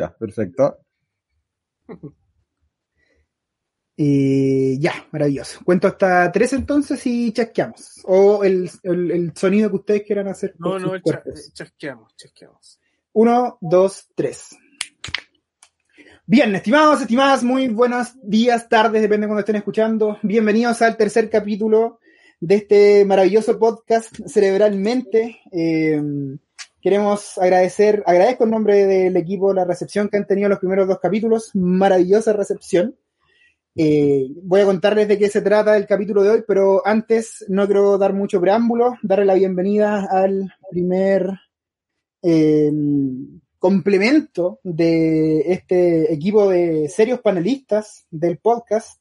[0.00, 0.78] Ya, perfecto.
[4.02, 5.60] Eh, ya, maravilloso.
[5.62, 8.00] Cuento hasta tres entonces y chasqueamos.
[8.04, 10.54] O el, el- el sonido que ustedes quieran hacer.
[10.58, 12.14] No, con no, sus cha- eh, chasqueamos.
[13.12, 14.56] Uno, dos, tres.
[16.24, 20.16] Bien, estimados, estimadas, muy buenos días, tardes, depende de cuando estén escuchando.
[20.22, 21.98] Bienvenidos al tercer capítulo
[22.40, 25.40] de este maravilloso podcast Cerebralmente.
[25.52, 26.00] Eh,
[26.80, 30.98] queremos agradecer, agradezco en nombre del equipo la recepción que han tenido los primeros dos
[30.98, 31.50] capítulos.
[31.54, 32.96] Maravillosa recepción.
[33.76, 37.66] Eh, voy a contarles de qué se trata el capítulo de hoy, pero antes no
[37.66, 41.30] quiero dar mucho preámbulo, darle la bienvenida al primer
[42.22, 42.72] eh,
[43.58, 49.00] complemento de este equipo de serios panelistas del podcast.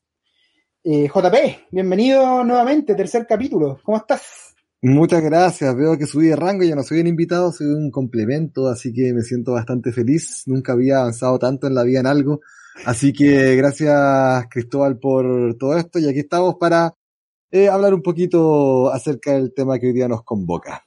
[0.83, 3.79] Eh, JP, bienvenido nuevamente, tercer capítulo.
[3.83, 4.48] ¿Cómo estás?
[4.81, 5.75] Muchas gracias.
[5.75, 9.13] Veo que subí de rango, ya no soy un invitado, soy un complemento, así que
[9.13, 10.43] me siento bastante feliz.
[10.45, 12.39] Nunca había avanzado tanto en la vida en algo.
[12.85, 16.93] Así que gracias Cristóbal por todo esto y aquí estamos para
[17.51, 20.85] eh, hablar un poquito acerca del tema que hoy día nos convoca.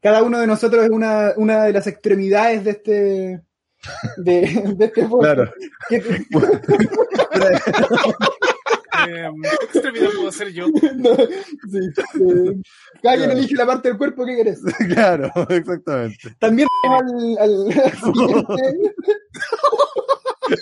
[0.00, 3.42] Cada uno de nosotros es una, una de las extremidades de este
[4.16, 5.34] de, de este podcast.
[5.34, 5.52] Claro.
[9.04, 10.66] ¿Qué- Eh, ¿Qué extremidad puedo ser yo?
[10.96, 12.60] no, sí, eh,
[13.02, 13.32] cada quien Claro.
[13.32, 14.60] elige la parte del cuerpo que querés.
[14.94, 16.34] claro, exactamente.
[16.38, 17.74] También al, al,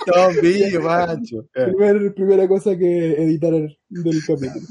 [0.07, 1.47] Todo pillo, macho.
[1.53, 3.79] primer- primera cosa que editar del
[4.27, 4.67] capítulo.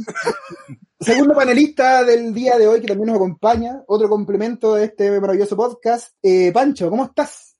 [1.00, 5.56] Segundo panelista del día de hoy que también nos acompaña, otro complemento de este maravilloso
[5.58, 6.14] podcast.
[6.22, 7.58] Eh, Pancho, ¿cómo estás?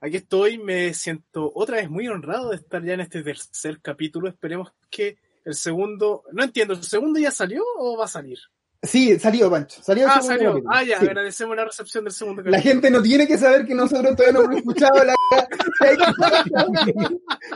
[0.00, 4.28] Aquí estoy, me siento otra vez muy honrado de estar ya en este tercer capítulo.
[4.28, 8.38] Esperemos que el segundo, no entiendo, ¿el segundo ya salió o va a salir?
[8.84, 10.50] Sí, salió Pancho, salió Ah, salió.
[10.54, 10.74] capítulo.
[10.74, 11.06] Ah, ya, Sí.
[11.06, 12.72] agradecemos la recepción del segundo La capítulo.
[12.72, 15.14] gente no tiene que saber que nosotros todavía no hemos escuchado la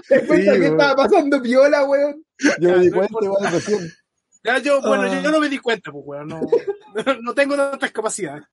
[0.09, 2.25] ¿Te das cuenta Sí, que estaba pasando piola, weón?
[2.61, 3.89] Yo me di no cuenta igual recién.
[4.45, 5.09] Ya, yo, bueno, Ah.
[5.17, 6.41] yo, yo no me di cuenta, pues, weón, no,
[7.23, 8.45] no tengo tantas capacidades.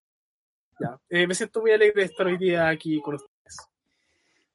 [0.80, 3.32] Ya, eh, me siento muy alegre de estar hoy día aquí con ustedes.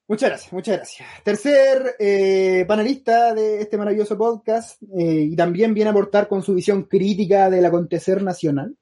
[0.09, 1.07] Muchas gracias, muchas gracias.
[1.23, 6.55] Tercer eh, panelista de este maravilloso podcast eh, y también viene a aportar con su
[6.55, 8.75] visión crítica del acontecer nacional.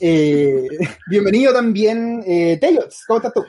[0.00, 0.66] Eh,
[1.08, 3.44] bienvenido también, eh, Teyots, ¿cómo estás tú?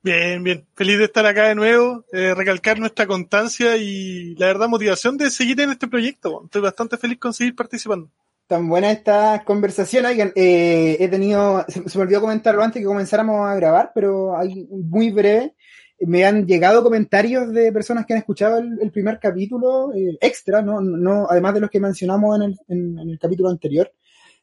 [0.00, 0.64] Bien, bien.
[0.76, 5.32] Feliz de estar acá de nuevo, eh, recalcar nuestra constancia y la verdad motivación de
[5.32, 6.42] seguir en este proyecto.
[6.44, 8.12] Estoy bastante feliz con seguir participando.
[8.46, 10.06] Tan buena esta conversación.
[10.06, 14.36] Oigan, eh, he tenido, se, se me olvidó comentarlo antes que comenzáramos a grabar, pero
[14.36, 15.54] hay muy breve.
[16.00, 20.60] Me han llegado comentarios de personas que han escuchado el, el primer capítulo eh, extra,
[20.60, 20.80] ¿no?
[20.80, 23.90] no además de los que mencionamos en el, en- en el capítulo anterior.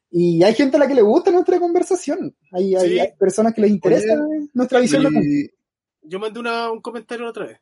[0.09, 2.35] Y hay gente a la que le gusta nuestra conversación.
[2.51, 2.99] Hay, hay- Sí.
[2.99, 4.15] hay personas que les interesa
[4.53, 5.05] nuestra visión.
[5.23, 5.49] Y-
[6.03, 7.57] Yo mandé una, un comentario la otra vez.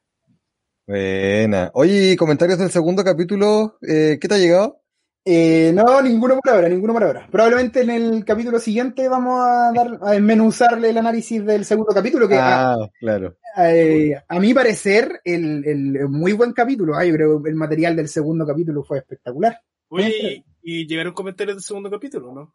[0.87, 1.69] Buena.
[1.73, 4.81] Oye, ¿y comentarios del segundo capítulo, eh, ¿qué te ha llegado?
[5.25, 7.27] Eh, no, ninguno por ahora, ninguno por ahora.
[7.31, 12.27] Probablemente en el capítulo siguiente vamos a dar a desmenuzarle el análisis del segundo capítulo,
[12.27, 13.35] que a- Ah, claro.
[13.57, 16.95] Eh, a mi parecer, el, el muy buen capítulo.
[16.95, 19.59] Ay, pero el material del segundo capítulo fue espectacular.
[19.89, 22.53] Oye, y, y llegaron comentarios del segundo capítulo, ¿no?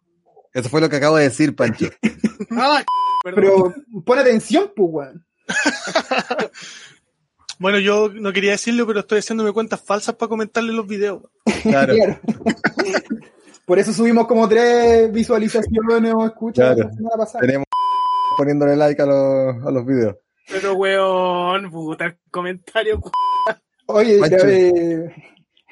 [0.53, 1.87] Eso fue lo que acabo de decir, Pancho.
[2.51, 2.83] Ah,
[3.25, 3.73] perdón.
[3.85, 5.09] Pero pon atención, pues.
[7.59, 11.23] Bueno, yo no quería decirlo, pero estoy haciéndome cuentas falsas para comentarle los videos.
[11.63, 11.95] Claro.
[11.95, 12.21] Claro.
[13.67, 16.89] Por eso subimos como tres visualizaciones o escuchas Claro.
[16.91, 17.41] la semana pasada.
[17.41, 17.65] Tenemos
[18.37, 20.17] poniéndole like a los, a los videos.
[20.47, 23.01] Pero, weón, puta, el comentario.
[23.87, 24.37] Oye, Pancho.
[24.47, 25.15] eh,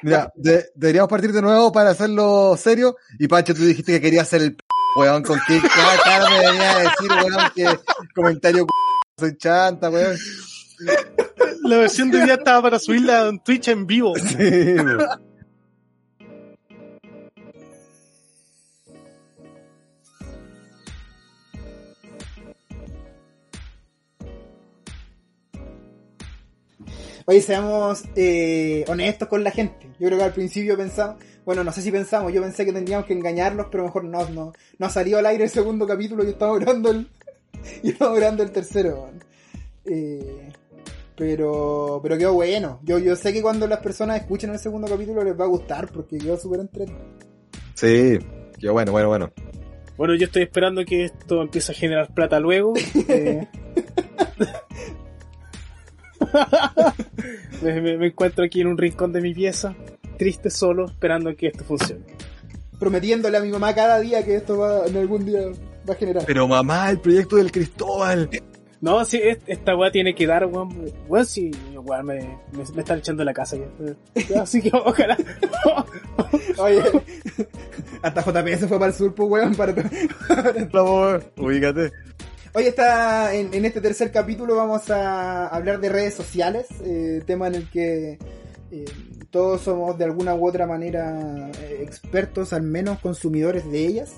[0.02, 2.96] Mira, de- deberíamos partir de nuevo para hacerlo serio.
[3.18, 4.64] Y Pancho, tú dijiste que querías hacer el p
[4.96, 5.22] weón.
[5.22, 7.66] ¿Con qué cara me venía a decir, weón, que
[8.14, 8.72] comentario p
[9.18, 10.16] soy chanta, weón?
[11.62, 14.14] La versión de hoy día estaba para subirla en Twitch en vivo.
[27.24, 29.86] Sí, oye, seamos eh, honestos con la gente.
[30.00, 33.06] Yo creo que al principio pensamos, bueno, no sé si pensamos, yo pensé que tendríamos
[33.06, 36.56] que engañarlos, pero mejor no, no, no salió al aire el segundo capítulo y estaba
[36.58, 37.08] grabando el,
[37.84, 39.10] y estaba grabando el tercero.
[39.84, 40.52] Eh,
[41.16, 42.80] pero, pero quedó bueno.
[42.82, 45.90] Yo, yo sé que cuando las personas escuchen el segundo capítulo les va a gustar
[45.92, 47.04] porque quedó súper entretenido.
[47.74, 48.18] Sí,
[48.58, 49.32] qué bueno, bueno, bueno.
[49.96, 52.72] Bueno, yo estoy esperando que esto empiece a generar plata luego.
[53.08, 53.46] Eh,
[57.62, 59.74] me, me- me encuentro aquí en un rincón de mi pieza,
[60.18, 62.04] triste solo, esperando que esto funcione.
[62.78, 65.40] Prometiéndole a mi mamá cada día que esto va, en algún día
[65.88, 66.24] va a generar.
[66.26, 68.28] Pero mamá, el proyecto del Cristóbal.
[68.82, 70.92] No, sí, es- esta weá tiene que dar, weón.
[71.08, 72.14] Weón, sí, weón, me,
[72.50, 74.42] me, me están echando la casa ya.
[74.42, 75.16] Así que ojalá.
[76.58, 76.82] Oye,
[78.02, 79.54] hasta JP se fue para el sur, pues, weón.
[79.54, 79.72] Para...
[79.74, 81.92] Por favor, ubícate.
[82.54, 87.46] Hoy está en, en este tercer capítulo vamos a hablar de redes sociales, eh, tema
[87.46, 88.18] en el que
[88.70, 88.84] eh,
[89.30, 94.10] todos somos de alguna u otra manera eh, expertos, al menos consumidores de ellas.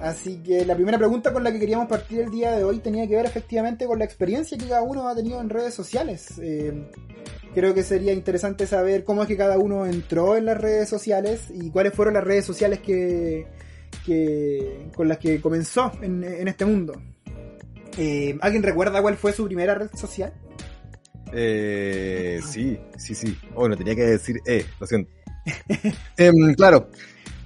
[0.00, 3.06] Así que la primera pregunta con la que queríamos partir el día de hoy tenía
[3.08, 6.38] que ver efectivamente con la experiencia que cada uno ha tenido en redes sociales.
[6.40, 6.88] Eh,
[7.54, 11.48] creo que sería interesante saber cómo es que cada uno entró en las redes sociales
[11.52, 13.46] y cuáles fueron las redes sociales que,
[14.06, 17.00] que con las que comenzó en, en este mundo.
[17.96, 20.32] Eh, ¿Alguien recuerda cuál fue su primera red social?
[21.32, 23.36] Eh, sí, sí, sí.
[23.54, 25.10] Bueno, tenía que decir eh, lo siento.
[26.16, 26.90] Em, claro,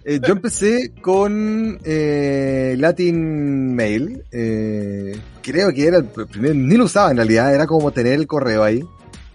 [0.04, 4.24] eh, yo empecé con eh, Latin Mail.
[4.30, 8.14] eh, creo que era el pr- primer, ni lo usaba en realidad, era como tener
[8.14, 8.84] el correo ahí.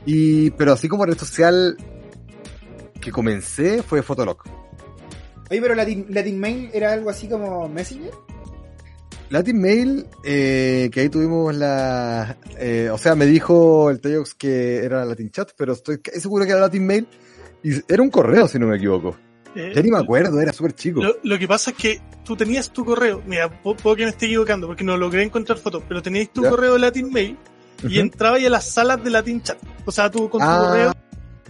[0.06, 1.76] Y, pero así como red social
[3.02, 4.38] que comencé fue Fotolog.
[5.50, 8.12] Oye, pero Latin, Latin Mail era algo así como Messenger.
[9.30, 12.38] Latin Mail, eh, que ahí tuvimos la...
[12.58, 16.52] eh, o sea, me dijo el Teyox que era Latin Chat, pero estoy seguro que
[16.52, 17.08] era Latin Mail.
[17.64, 19.18] Y era un correo, si no me equivoco.
[19.58, 21.02] Eh, Ya ni me acuerdo, era súper chico.
[21.04, 24.10] Lo, lo que pasa es que tú tenías tu correo, mira, pu- puedo que me
[24.12, 26.50] esté equivocando porque no logré encontrar fotos, pero tenías tu Ya.
[26.50, 27.38] correo de Latin Mail
[27.84, 28.00] y Ujú.
[28.00, 29.58] entrabas a las salas de Latin Chat.
[29.86, 30.66] O sea, tú con tu Ah.
[30.68, 30.94] correo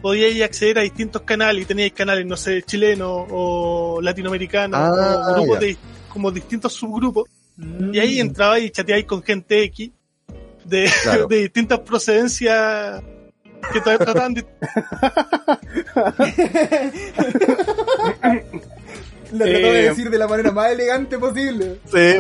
[0.02, 5.34] podías acceder a distintos canales y tenías canales, no sé, chilenos o latinoamericanos Ah, o
[5.36, 5.66] grupos ya.
[5.68, 5.78] de
[6.10, 7.26] como distintos subgrupos
[7.58, 7.94] Mm.
[7.96, 9.90] y ahí entrabas y chateabas con gente X
[10.64, 11.28] de, Claro.
[11.28, 13.02] de distintas procedencias
[13.74, 14.46] que todavía trataban de...
[19.32, 21.80] Lo trató de Eh, decir de la manera más elegante posible.
[21.86, 22.16] Sí.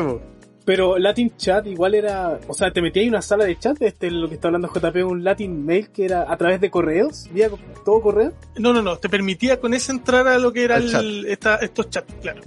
[0.66, 2.38] Pero Latin Chat igual era.
[2.48, 3.82] O sea, te metías en una sala de chat.
[3.82, 7.30] Este, lo que está hablando JP, un Latin Mail que era a través de correos.
[7.32, 7.50] Vía
[7.86, 8.34] todo correo.
[8.58, 11.02] No, no, no, te permitía con ese entrar a lo que era Al chat.
[11.02, 12.42] el, esta- estos chats, claro.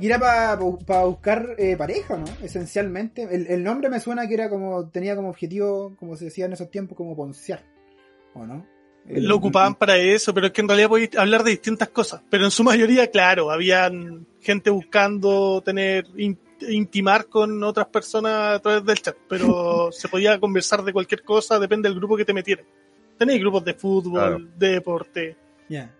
[0.00, 2.24] Y era para buscar eh, pareja, ¿no?
[2.42, 3.22] Esencialmente.
[3.30, 6.54] El, el nombre me suena que era como, tenía como objetivo, como se decía en
[6.54, 7.60] esos tiempos, como poncear.
[8.34, 8.66] ¿O no?
[9.08, 12.22] El- lo ocupaban para eso, pero es que en realidad podéis hablar de distintas cosas.
[12.30, 16.38] Pero en su mayoría, claro, habían gente buscando tener in-
[16.68, 21.58] intimar con otras personas a través del chat, pero se podía conversar de cualquier cosa,
[21.58, 22.64] depende del grupo que te metieran.
[23.18, 24.38] Tenéis grupos de fútbol, Claro.
[24.56, 25.36] de deporte.
[25.68, 25.92] Ya.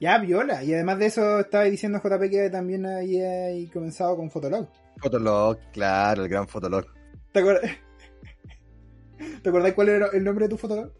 [0.00, 0.64] Ya, viola.
[0.64, 4.66] Y además de eso, estaba diciendo JP que también había comenzado con Fotolog.
[4.98, 6.86] Fotolog, claro, el gran Fotolog.
[7.30, 7.70] ¿Te acuerdas?
[9.42, 10.90] ¿Te acordás cuál era el nombre de tu Fotolog?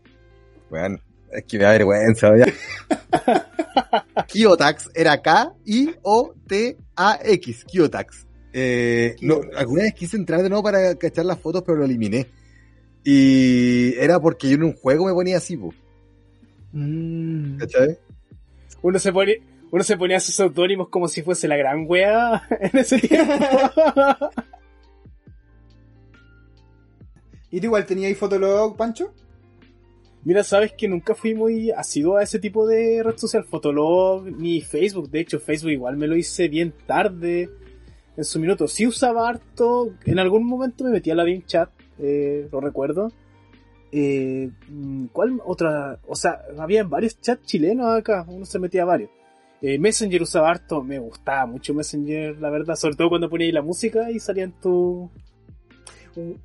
[0.70, 0.98] Bueno,
[1.30, 2.46] es que me da vergüenza, ya.
[4.28, 5.20] Kiotax era
[6.32, 8.26] K-I-O-T-A-X, Kiotax.
[8.52, 12.26] Eh, no, alguna vez quise entrar de nuevo para cachar las fotos, pero lo eliminé.
[13.04, 15.72] Y era porque yo en un juego me ponía así, po,
[16.74, 17.58] Mm.
[17.58, 17.98] ¿cachai?
[18.80, 19.34] Uno se ponía.
[19.70, 23.32] Uno se ponía sus seudónimos como si fuese la gran wea en ese tiempo.
[27.52, 29.12] ¿Y tú igual tenías Fotolog, Pancho?
[30.24, 34.62] Mira, sabes que nunca fui muy asiduo a ese tipo de red social, Fotolog ni
[34.62, 35.10] Facebook.
[35.10, 37.50] De hecho, Facebook igual me lo hice bien tarde
[38.16, 38.66] en su minuto.
[38.66, 41.68] Sí usaba harto, en algún momento me metí a la Dim Chat,
[41.98, 43.12] eh, lo recuerdo.
[43.92, 46.00] Eh, mm, ¿Cuál otra?
[46.06, 49.10] O sea, había varios chats chilenos acá, uno se metía a varios.
[49.60, 53.52] Eh, Messenger usaba harto, me gustaba mucho Messenger, la verdad, sobre todo cuando ponía ahí
[53.52, 55.10] la música y salían tu...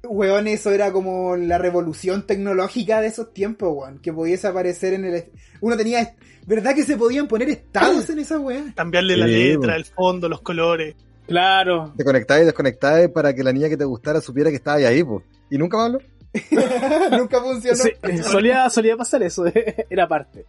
[0.03, 3.99] Weón, eso era como la revolución tecnológica de esos tiempos, weón.
[3.99, 5.25] Que pudiese aparecer en el...
[5.61, 6.15] Uno tenía...
[6.45, 8.63] ¿Verdad que se podían poner estados en esa weá?
[8.75, 10.95] Cambiarle la letra, el fondo, los colores.
[11.27, 14.77] Claro, Te conectabas y desconectabas para que la niña que te gustara supiera que estaba
[14.77, 15.21] ahí, po.
[15.49, 15.99] ¿Y nunca más habló?
[17.17, 17.75] Nunca funcionó.
[17.75, 17.91] Sí,
[18.23, 19.43] solía, solía pasar eso,
[19.89, 20.45] era parte.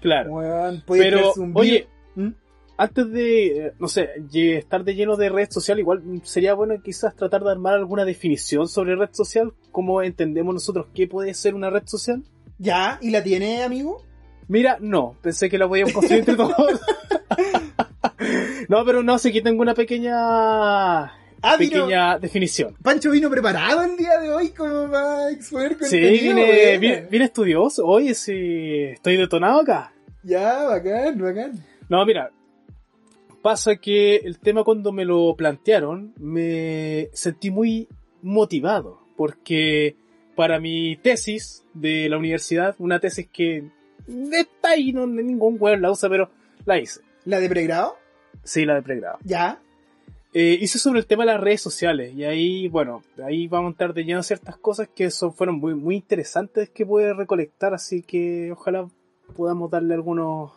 [0.00, 0.32] Claro.
[0.32, 2.28] Weón, Pero, oye, ¿Mm?
[2.82, 7.14] Antes de, eh, no sé, estar de lleno de red social, igual sería bueno quizás
[7.14, 11.70] tratar de armar alguna definición sobre red social, cómo entendemos nosotros qué puede ser una
[11.70, 12.22] red social.
[12.58, 12.98] ¿Ya?
[13.00, 14.04] ¿Y la tiene, amigo?
[14.48, 16.56] Mira, no, pensé que la podíamos construir entre todos.
[18.68, 21.04] no, pero no, sí que tengo una pequeña,
[21.44, 21.84] Ah, vino...
[21.86, 22.76] pequeña definición.
[22.82, 26.34] Pancho vino preparado el día de hoy como para exponer Sí, contenido.
[26.34, 27.84] vine, vine, vine estudioso.
[27.86, 29.92] Oye, sí, estoy detonado acá.
[30.22, 31.52] Ya, bacán, bacán.
[31.88, 32.30] No, mira,
[33.42, 37.88] pasa que el tema cuando me lo plantearon me sentí muy
[38.22, 39.96] motivado porque
[40.34, 43.64] para mi tesis de la universidad, una tesis que
[44.32, 46.30] está ahí, no ningún weón la usa, pero
[46.64, 47.00] la hice.
[47.24, 47.96] ¿La de pregrado?
[48.42, 49.18] Sí, la de pregrado.
[49.24, 49.60] Ya.
[50.32, 53.72] eh, hice sobre el tema de las redes sociales y ahí, bueno, ahí vamos a
[53.72, 58.02] entrar de lleno ciertas cosas que son, fueron muy, muy interesantes que pude recolectar, así
[58.02, 58.88] que ojalá
[59.36, 60.52] podamos darle algunos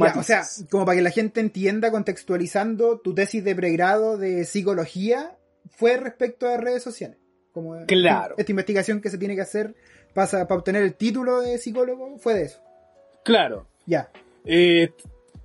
[0.00, 4.44] ya, o sea, como para que la gente entienda, contextualizando, tu tesis de pregrado de
[4.44, 5.36] psicología
[5.70, 7.18] fue respecto a redes sociales.
[7.52, 8.34] Como claro.
[8.36, 9.74] Esta investigación que se tiene que hacer
[10.12, 12.60] para, para obtener el título de psicólogo fue de eso.
[13.24, 13.66] Claro.
[13.86, 14.10] Ya.
[14.44, 14.92] Eh,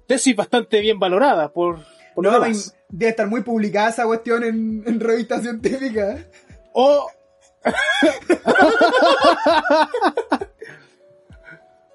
[0.08, 1.79] tesis bastante bien valorada por,
[2.15, 2.32] por no,
[2.89, 6.25] debe estar muy publicada esa cuestión en, en revistas científicas.
[6.74, 7.10] O.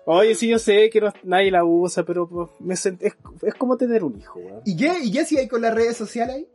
[0.06, 4.04] Oye, sí, yo sé que nadie la usa, pero pues, me es, es, como tener
[4.04, 4.60] un hijo, weón.
[4.64, 4.92] ¿Y qué?
[5.02, 6.48] ¿Y qué si hay con las redes sociales ahí?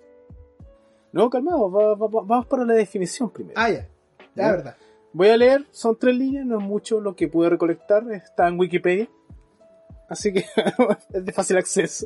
[1.11, 3.59] No, calmado, vamos para la definición primero.
[3.59, 3.89] Ah, ya.
[4.35, 4.77] La verdad.
[5.11, 8.59] Voy a leer, son tres líneas, no es mucho lo que pude recolectar, está en
[8.59, 9.09] Wikipedia.
[10.07, 10.45] Así que
[11.13, 12.05] es de fácil acceso.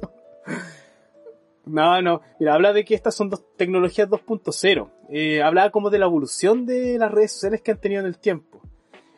[1.65, 4.89] No, no, mira, habla de que estas son dos tecnologías 2.0.
[5.09, 8.17] Eh, habla como de la evolución de las redes sociales que han tenido en el
[8.17, 8.61] tiempo.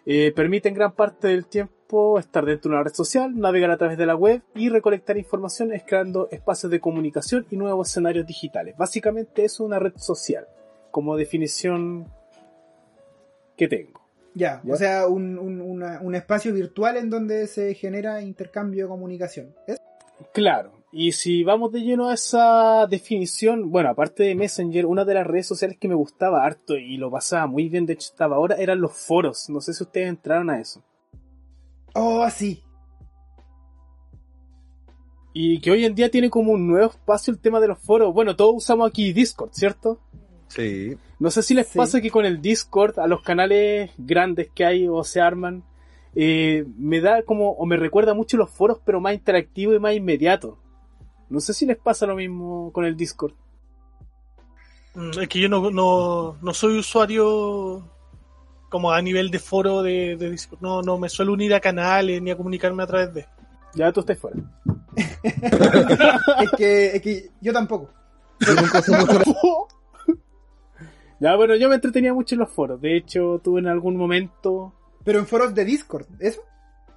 [0.07, 1.74] Eh, permiten gran parte del tiempo
[2.19, 5.71] estar dentro de una red social, navegar a través de la web y recolectar información
[5.85, 8.75] creando espacios de comunicación y nuevos escenarios digitales.
[8.77, 10.47] Básicamente es una red social,
[10.91, 12.11] como definición
[13.55, 14.01] que tengo.
[14.33, 19.55] Ya, o sea, un, un, espacio virtual en donde se genera intercambio de comunicación.
[20.33, 25.13] Claro, y si vamos de lleno a esa definición, bueno, aparte de Messenger, una de
[25.13, 28.35] las redes sociales que me gustaba harto y lo pasaba muy bien, de hecho estaba
[28.35, 29.49] ahora, eran los foros.
[29.49, 30.83] No sé si ustedes entraron a eso.
[31.95, 32.61] Oh, sí.
[35.33, 38.13] Y que hoy en día tiene como un nuevo espacio el tema de los foros.
[38.13, 39.99] Bueno, todos usamos aquí Discord, ¿cierto?
[40.49, 40.97] Sí.
[41.19, 44.87] No sé si les pasa que con el Discord, a los canales grandes que hay
[44.89, 45.63] o se arman,
[46.15, 49.95] eh, me da como, o me recuerda mucho los foros, pero más interactivo y más
[49.95, 50.57] inmediato.
[51.29, 53.33] No sé si les pasa lo mismo con el Discord.
[54.95, 57.89] Mm, es que yo no, no, no soy usuario
[58.69, 60.61] como a nivel de foro de, Discord.
[60.61, 63.25] No, no me suelo unir a canales ni a comunicarme a través de.
[63.73, 64.37] Ya tú estás fuera.
[65.23, 67.89] es, que, es que yo tampoco.
[71.19, 72.79] ya, bueno, yo me entretenía mucho en los foros.
[72.81, 74.73] De hecho, tuve en algún momento.
[75.03, 76.41] Pero en foros de Discord, ¿eso?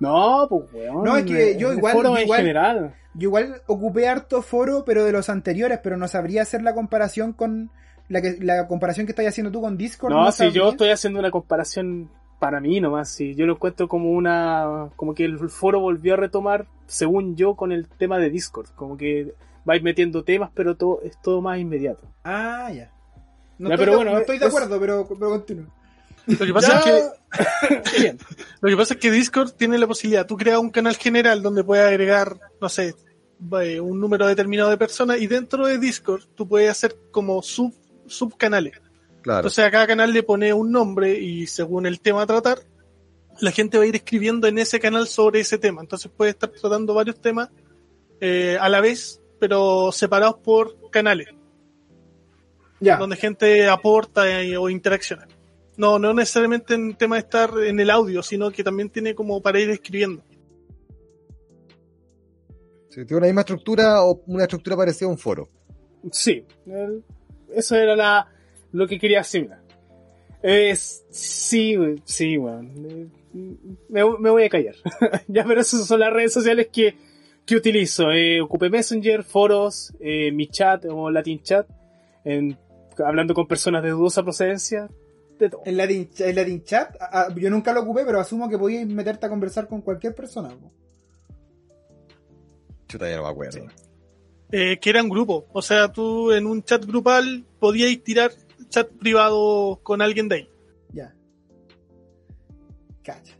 [0.00, 1.04] No, pues weón.
[1.04, 1.94] No, es que yo igual.
[1.94, 2.94] Foro en general.
[3.14, 7.32] Yo igual ocupé harto foro, pero de los anteriores, pero no sabría hacer la comparación
[7.32, 7.70] con.
[8.08, 10.12] La, que, la comparación que estás haciendo tú con Discord.
[10.12, 14.10] No, si yo estoy haciendo una comparación para mí nomás, si yo lo encuentro como
[14.10, 14.90] una.
[14.96, 18.68] como que el foro volvió a retomar, según yo, con el tema de Discord.
[18.74, 19.34] Como que
[19.64, 22.06] vais metiendo temas, pero todo es todo más inmediato.
[22.24, 22.90] Ah, ya.
[23.58, 25.66] No, estoy, pero de, bueno, no estoy de acuerdo, pero, pero continúo.
[26.26, 28.16] Lo que pasa es que.
[28.60, 30.26] Lo que pasa es que Discord tiene la posibilidad.
[30.26, 32.94] Tú creas un canal general donde puedes agregar, no sé,
[33.40, 37.72] un número determinado de personas y dentro de Discord tú puedes hacer como sub
[38.08, 38.80] subcanales.
[39.22, 39.40] Claro.
[39.40, 42.58] Entonces a cada canal le pone un nombre y según el tema a tratar,
[43.40, 45.80] la gente va a ir escribiendo en ese canal sobre ese tema.
[45.80, 47.50] Entonces puede estar tratando varios temas
[48.20, 51.28] eh, a la vez, pero separados por canales.
[52.80, 52.96] Ya.
[52.96, 54.24] Donde gente aporta
[54.58, 55.26] o interacciona.
[55.76, 59.40] No, no necesariamente en tema de estar en el audio, sino que también tiene como
[59.40, 60.22] para ir escribiendo.
[62.88, 65.48] Sí, tiene una misma estructura o una estructura parecida a un foro.
[66.10, 66.44] Sí,
[67.54, 68.28] eso era la,
[68.72, 69.50] lo que quería decir.
[71.10, 72.70] sí, sí, bueno.
[73.88, 74.74] Me, voy a callar.
[75.28, 76.96] ya, pero esas son las redes sociales que,
[77.44, 78.10] que utilizo.
[78.10, 81.68] Eh, ocupé Messenger, foros, eh, mi chat o Latin Chat,
[82.24, 82.56] en,
[83.04, 84.88] hablando con personas de dudosa procedencia,
[85.64, 86.96] en Latin, Chat,
[87.36, 90.50] yo nunca lo ocupé, pero asumo que podías meterte a conversar con cualquier persona.
[92.88, 93.66] Chuta, ya no me acuerdo.
[94.50, 95.46] Eh, que era un grupo.
[95.52, 98.32] O sea, tú en un chat grupal podías tirar
[98.68, 100.50] chat privado con alguien de ahí.
[100.92, 101.14] Ya.
[103.02, 103.34] Cacha.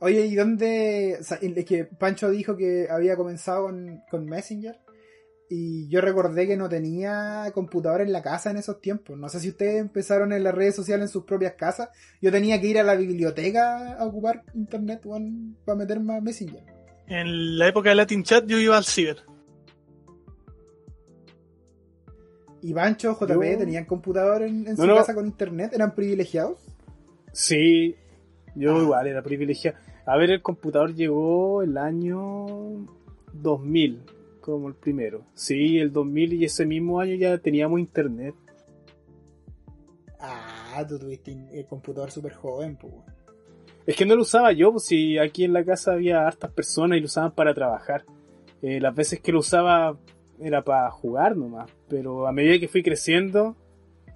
[0.00, 1.18] Oye, ¿y dónde?
[1.18, 4.78] es que Pancho dijo que había comenzado con, con Messenger.
[5.48, 9.16] Y yo recordé que no tenía computador en la casa en esos tiempos.
[9.16, 11.88] No sé si ustedes empezaron en las redes sociales en sus propias casas.
[12.20, 15.02] Yo tenía que ir a la biblioteca a ocupar internet
[15.64, 16.64] para meter más Messenger.
[17.06, 19.18] En la época de Latin Chat yo iba al ciber.
[22.66, 25.70] ¿Y Bancho, JP, tenían computador en, su casa con internet?
[25.72, 26.58] ¿Eran privilegiados?
[27.30, 27.94] Sí,
[28.56, 28.82] yo ah.
[28.82, 29.78] igual era privilegiado.
[30.04, 32.88] A ver, el computador llegó el año
[33.34, 34.02] 2000
[34.40, 35.22] como el primero.
[35.34, 38.34] Sí, el 2000 y ese mismo año ya teníamos internet.
[40.18, 42.94] Ah, tú tuviste el computador súper joven, pues.
[43.86, 46.98] Es que no lo usaba yo, pues si aquí en la casa había hartas personas
[46.98, 48.04] y lo usaban para trabajar.
[48.60, 49.96] Eh, las veces que lo usaba
[50.40, 51.70] era para jugar nomás.
[51.88, 53.56] Pero a medida que fui creciendo,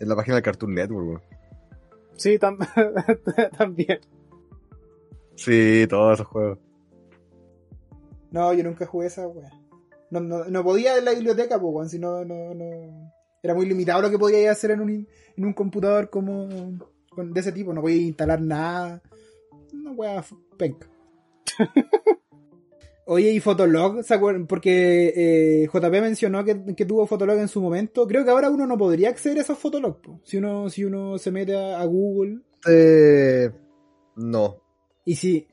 [0.01, 1.23] En la página del Cartoon Network, weón.
[2.17, 2.59] sí, tam-
[3.59, 4.01] también.
[5.37, 6.59] Sí, todos esos juegos.
[8.31, 9.51] No, yo nunca jugué esa wea.
[10.11, 13.13] No, no, no podía en la biblioteca, pues, weón, si no, no, no.
[13.43, 16.49] Era muy limitado lo que podía hacer en un, en un computador como
[17.11, 17.73] con- de ese tipo.
[17.73, 19.01] No podía instalar nada.
[19.73, 20.89] Una wea f- penca.
[23.13, 24.05] Oye, ¿y Fotolog?
[24.05, 24.47] ¿Se acuerdan?
[24.47, 28.07] Porque eh, JP mencionó que, que tuvo Fotolog en su momento.
[28.07, 30.01] Creo que ahora uno no podría acceder a esos Fotolog.
[30.01, 30.21] po.
[30.23, 32.39] Si uno, si uno se mete a, a Google.
[32.69, 33.51] Eh,
[34.15, 34.59] no.
[35.05, 35.49] Y si.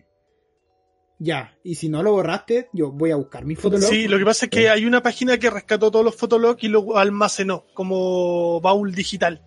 [1.18, 3.90] Ya, y si no lo borraste, yo voy a buscar mi Fotolog.
[3.90, 6.68] Sí, lo que pasa es que hay una página que rescató todos los fotologs y
[6.68, 9.42] lo almacenó como baúl digital.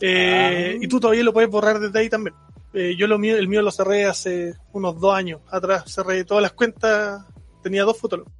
[0.00, 0.78] Eh, Ah.
[0.80, 2.36] Y tú todavía lo puedes borrar desde ahí también.
[2.78, 5.84] Eh, yo lo mío, el mío lo cerré hace unos dos años atrás.
[5.92, 7.24] Cerré todas las cuentas.
[7.62, 8.30] Tenía dos fotologs.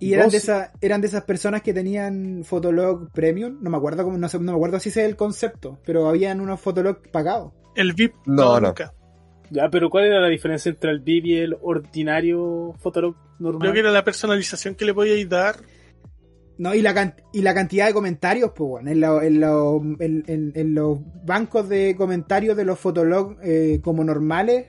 [0.00, 3.58] Y eran Vos- de, esas eran de esas personas que tenían Fotolog Premium.
[3.60, 6.08] No me acuerdo cómo, no, sé- no me acuerdo si ese es el concepto, pero
[6.08, 7.52] habían unos Fotolog pagados.
[7.74, 8.68] El VIP, No, no.
[8.68, 8.92] nunca.
[9.50, 13.60] Ya, pero ¿cuál era la diferencia entre el VIP y el ordinario Fotolog normal?
[13.60, 15.56] Creo que era la personalización que le podíais dar.
[16.56, 19.82] No, y la, can- y la cantidad de comentarios, pues bueno, en, lo- en, lo-
[19.98, 24.66] en- en- en los bancos de comentarios de los Fotolog eh, como normales,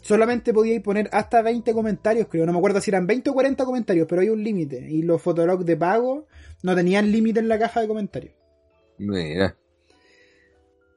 [0.00, 2.46] solamente podíais poner hasta 20 comentarios, creo.
[2.46, 4.86] No me acuerdo si eran 20 o 40 comentarios, pero hay un límite.
[4.90, 6.26] Y los Fotolog de pago
[6.62, 8.34] no tenían límite en la caja de comentarios.
[8.96, 9.54] Mira.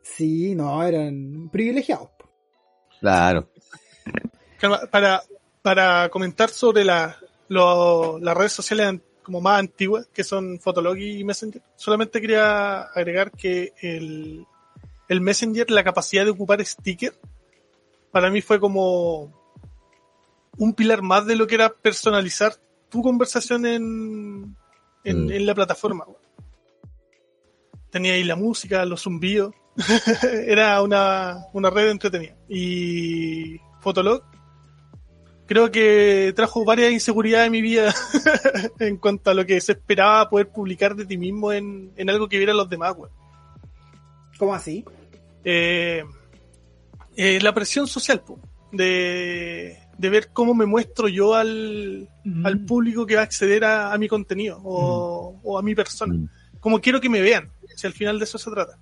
[0.01, 2.09] Sí, no, eran privilegiados.
[3.01, 3.49] Claro.
[4.91, 5.21] Para,
[5.61, 7.17] para comentar sobre la,
[7.49, 13.31] lo- las redes sociales como más antiguas, que son Fotolog y Messenger, solamente quería agregar
[13.31, 14.45] que el,
[15.09, 17.13] el Messenger, la capacidad de ocupar sticker,
[18.11, 19.33] para mí fue como
[20.57, 22.55] un pilar más de lo que era personalizar
[22.89, 24.55] tu conversación en,
[25.03, 25.31] en, Mm.
[25.31, 26.05] en la plataforma.
[27.89, 29.53] Tenía ahí la música, los zumbidos.
[30.47, 32.35] era una, una red entretenida.
[32.47, 34.23] Y Fotolog
[35.45, 37.93] creo que trajo varias inseguridades en mi vida
[38.79, 42.27] en cuanto a lo que se esperaba poder publicar de ti mismo en, en algo
[42.27, 43.11] que vieran los demás, weón.
[44.37, 44.83] ¿Cómo así?
[45.43, 46.03] Eh,
[47.15, 48.39] eh, la presión social, po,
[48.71, 52.09] de, de ver cómo me muestro yo al,
[52.43, 56.13] al público que va a acceder a, a mi contenido o, o a mi persona.
[56.13, 56.29] Mm.
[56.59, 58.79] Como quiero que me vean, si al final de eso se trata.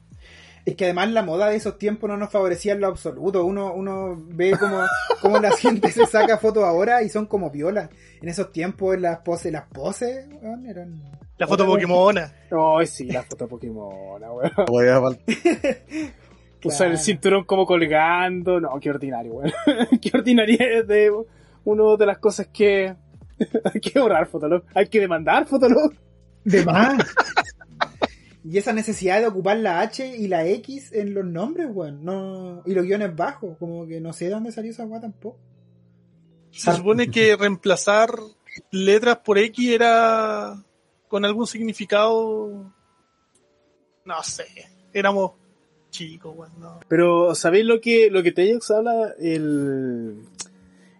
[0.65, 3.43] Es que además la moda de esos tiempos no nos favorecía en lo absoluto.
[3.45, 4.81] Uno, uno ve como,
[5.21, 7.89] como la gente se saca fotos ahora y son como violas.
[8.21, 11.01] En esos tiempos las poses, las poses, weón, eran.
[11.37, 12.31] La foto Pokémona.
[12.77, 14.51] Ay, sí, la foto Pokémon, weón.
[14.67, 15.19] Voy a fal-
[16.63, 16.97] Usar el Claro.
[16.97, 18.59] cinturón como colgando.
[18.59, 19.51] No, qué ordinario, weón.
[20.01, 21.11] qué ordinaria es de
[21.63, 22.95] una de las cosas que
[23.73, 24.63] hay que borrar Fotolog.
[24.75, 25.91] Hay que demandar Fotolog.
[26.43, 27.03] De más.
[28.43, 32.03] Y esa necesidad de ocupar la H y la X en los nombres, weón.
[32.03, 35.37] No, y los guiones bajos, como que no sé de dónde salió esa weá tampoco.
[36.51, 38.11] Se supone que reemplazar
[38.71, 40.55] letras por X era
[41.07, 42.73] con algún significado.
[44.05, 44.45] No sé.
[44.91, 45.33] Éramos
[45.91, 46.51] chicos, weón.
[46.59, 46.79] no.
[46.87, 49.13] Pero, ¿sabéis lo que, lo que Tejox habla?
[49.19, 50.25] El,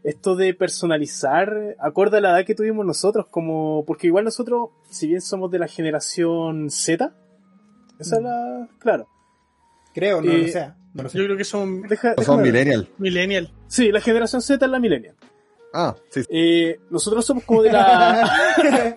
[0.03, 5.07] esto de personalizar, acorde a la edad que tuvimos nosotros, como, porque igual nosotros, si
[5.07, 7.13] bien somos de la generación Z,
[8.01, 9.07] esa es la, claro.
[9.93, 10.75] Creo, no Eh, lo.
[10.93, 11.17] No lo sé.
[11.17, 12.87] Yo creo que son Deja, son millennial.
[12.97, 13.51] millennial.
[13.67, 15.15] Sí, la generación Z es la millennial.
[15.73, 16.23] Ah, sí.
[16.23, 16.27] sí.
[16.29, 18.29] Eh, nosotros somos como de la...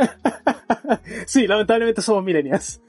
[1.27, 2.81] sí, lamentablemente somos millennials.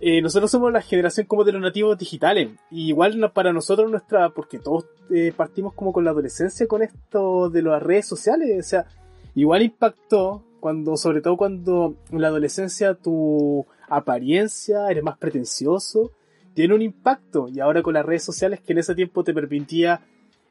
[0.00, 2.50] Eh, nosotros somos la generación como de los nativos digitales.
[2.70, 7.48] Y igual para nosotros nuestra, porque todos eh, partimos como con la adolescencia con esto
[7.50, 8.64] de las redes sociales.
[8.64, 8.86] O sea,
[9.34, 16.12] igual impactó cuando, sobre todo cuando en la adolescencia tu apariencia, eres más pretencioso,
[16.54, 17.48] tiene un impacto.
[17.48, 20.00] Y ahora con las redes sociales que en ese tiempo te permitía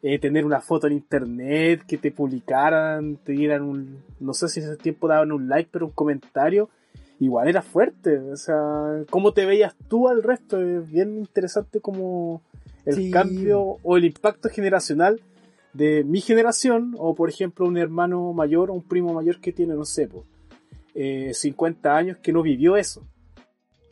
[0.01, 4.59] eh, tener una foto en internet, que te publicaran, te dieran un, no sé si
[4.59, 6.69] en ese tiempo daban un like, pero un comentario,
[7.21, 12.41] igual era fuerte, o sea, cómo te veías tú al resto, es bien interesante como
[12.85, 13.11] el Sí.
[13.11, 15.21] cambio o el impacto generacional
[15.71, 19.73] de mi generación, o por ejemplo un hermano mayor o un primo mayor que tiene,
[19.73, 20.25] no sé, po,
[20.95, 23.03] eh, 50 años que no vivió eso.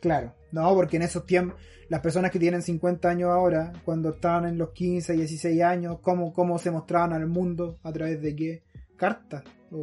[0.02, 4.46] Claro, no, porque en esos tiempos, las personas que tienen 50 años ahora, cuando estaban
[4.46, 7.78] en los 15, 16 años, ¿cómo, cómo se mostraban al mundo?
[7.84, 8.62] ¿A través de qué?
[8.96, 9.44] ¿Cartas?
[9.70, 9.78] ¿O,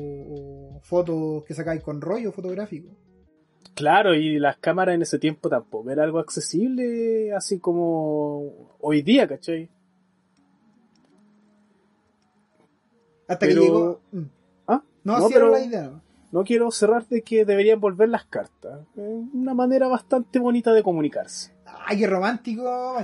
[0.76, 2.90] o fotos que sacáis con rollo fotográfico?
[3.76, 9.26] Claro, y las cámaras en ese tiempo tampoco era algo accesible así como hoy día,
[9.26, 9.70] ¿cachai?
[13.28, 14.02] Hasta Pero- que llegó...
[14.68, 14.84] ¿Ah?
[15.04, 16.02] No, No, cierro pero- la idea.
[16.32, 18.82] No quiero cerrar de que deberían volver las cartas.
[18.96, 21.54] Es una manera bastante bonita de comunicarse.
[21.86, 22.98] Ay, qué romántico.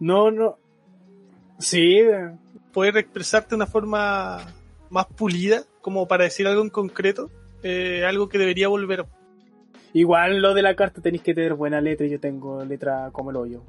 [0.00, 0.58] No, no.
[1.58, 2.36] Sí, eh,
[2.72, 4.40] Poder expresarte de una forma
[4.90, 7.30] más pulida, como para decir algo en concreto,
[7.62, 9.06] eh, algo que debería volver.
[9.94, 13.30] igual lo de la carta tenéis que tener buena letra y yo tengo letra como
[13.30, 13.62] el hoyo.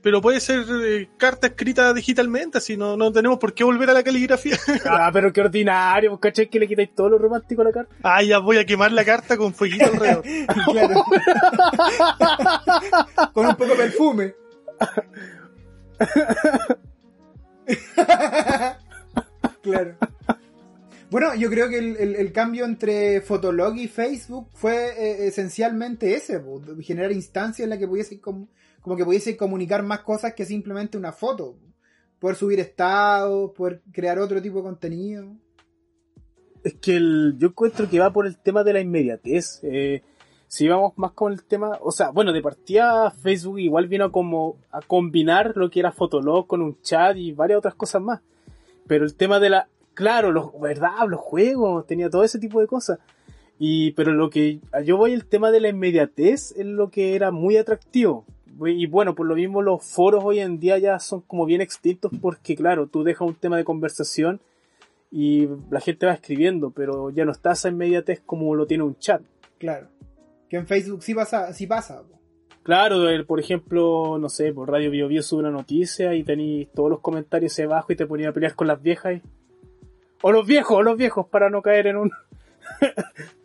[0.00, 3.94] Pero puede ser eh, carta escrita digitalmente, así no, no tenemos por qué volver a
[3.94, 4.56] la caligrafía.
[4.88, 6.48] Ah, pero qué ordinario, ¿vos ¿cachai?
[6.48, 7.92] Que le quitáis todo lo romántico a la carta.
[8.04, 10.24] ah, ya voy a quemar la carta con fueguito alrededor.
[10.72, 11.04] Claro.
[13.34, 14.34] Con un poco de perfume.
[19.62, 19.96] claro.
[21.10, 26.14] Bueno, yo creo que el, el- el cambio entre Fotolog y Facebook fue eh, esencialmente
[26.14, 28.46] ese, po, generar instancias en las que pudiese com-
[28.80, 31.56] como que pudiese comunicar más cosas que simplemente una foto.
[32.18, 35.36] Poder subir estados, poder crear otro tipo de contenido.
[36.64, 39.60] Es que el- yo encuentro que va por el tema de la inmediatez.
[39.62, 40.02] Eh,
[40.48, 44.56] si vamos más con el tema, o sea, bueno, de partida Facebook igual vino como
[44.72, 48.20] a combinar lo que era Fotolog con un chat y varias otras cosas más.
[48.86, 52.66] Pero el tema de la, claro, los, verdad, los juegos, tenía todo ese tipo de
[52.66, 52.98] cosas.
[53.58, 57.30] Y, pero lo que yo voy, el tema de la inmediatez es lo que era
[57.30, 58.24] muy atractivo.
[58.66, 62.10] Y bueno, por lo mismo los foros hoy en día ya son como bien extintos
[62.20, 64.40] porque claro, tú dejas un tema de conversación
[65.10, 68.98] y la gente va escribiendo, pero ya no está esa inmediatez como lo tiene un
[68.98, 69.22] chat.
[69.58, 69.86] Claro.
[70.48, 72.02] Que en Facebook sí pasa, sí pasa.
[72.62, 76.68] Claro, el- por ejemplo, no sé, por Radio Bio Bio sube una noticia y tenéis
[76.72, 79.14] todos los comentarios ahí abajo y te ponía a pelear con las viejas.
[79.16, 79.22] y-
[80.22, 82.10] O los viejos, o los viejos, para no caer en un...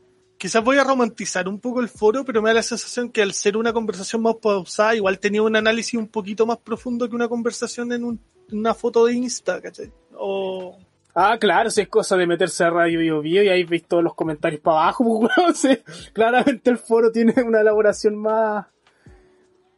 [0.44, 3.32] Quizás voy a romantizar un poco el foro, pero me da la sensación que al
[3.32, 7.30] ser una conversación más pausada, igual tenía un análisis un poquito más profundo que una
[7.30, 8.20] conversación en un-
[8.52, 9.90] una foto de Insta, ¿cachai?
[10.18, 10.78] O
[11.16, 14.04] Ah, claro, si es cosa de meterse a Radio Bio Bio y ahí veis todos
[14.04, 15.78] los comentarios para abajo, pues, weón, sí.
[16.12, 18.66] claramente el foro tiene una elaboración más,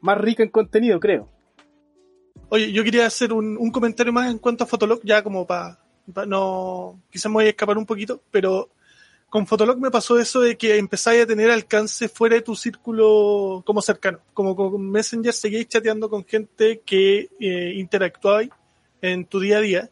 [0.01, 1.30] más rica en contenido, creo.
[2.49, 5.78] Oye, yo quería hacer un, un comentario más en cuanto a Fotolog, ya como para
[6.25, 6.99] no.
[7.12, 8.69] Quizás me voy a escapar un poquito, pero
[9.36, 13.62] con Fotolog me pasó eso de que empezáis a tener alcance fuera de tu círculo
[13.65, 14.19] como cercano.
[14.34, 18.50] Como con Messenger seguíais chateando con gente que eh, interactuabais
[19.02, 19.89] en tu día a día,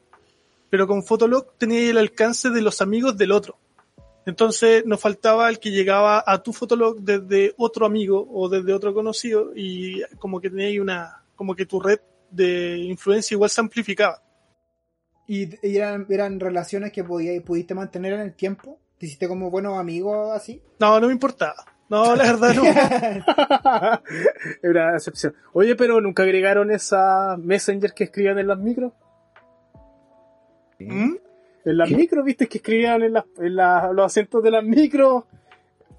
[0.70, 3.58] pero con Fotolog teníais el alcance de los amigos del otro.
[4.26, 8.94] Entonces nos faltaba el que llegaba a tu Fotolog desde otro amigo o desde otro
[8.94, 12.00] conocido y como que teníais una, como que tu red
[12.32, 14.24] de influencia igual se amplificaba.
[15.28, 18.80] ¿Y, eran, relaciones que podíais, pudiste mantener en el tiempo?
[19.04, 20.62] ¿Te hiciste como buenos amigos así?
[20.80, 21.56] No, no me importaba.
[21.90, 22.64] No, la verdad no.
[24.70, 25.36] Era excepción.
[25.52, 28.94] Oye, pero nunca agregaron esa Messenger que escribían en las micros.
[30.80, 31.16] ¿Mm?
[31.66, 31.98] En las ¿Qué?
[31.98, 35.26] micros, viste, que escribían en, las- en la- los asientos de las micros.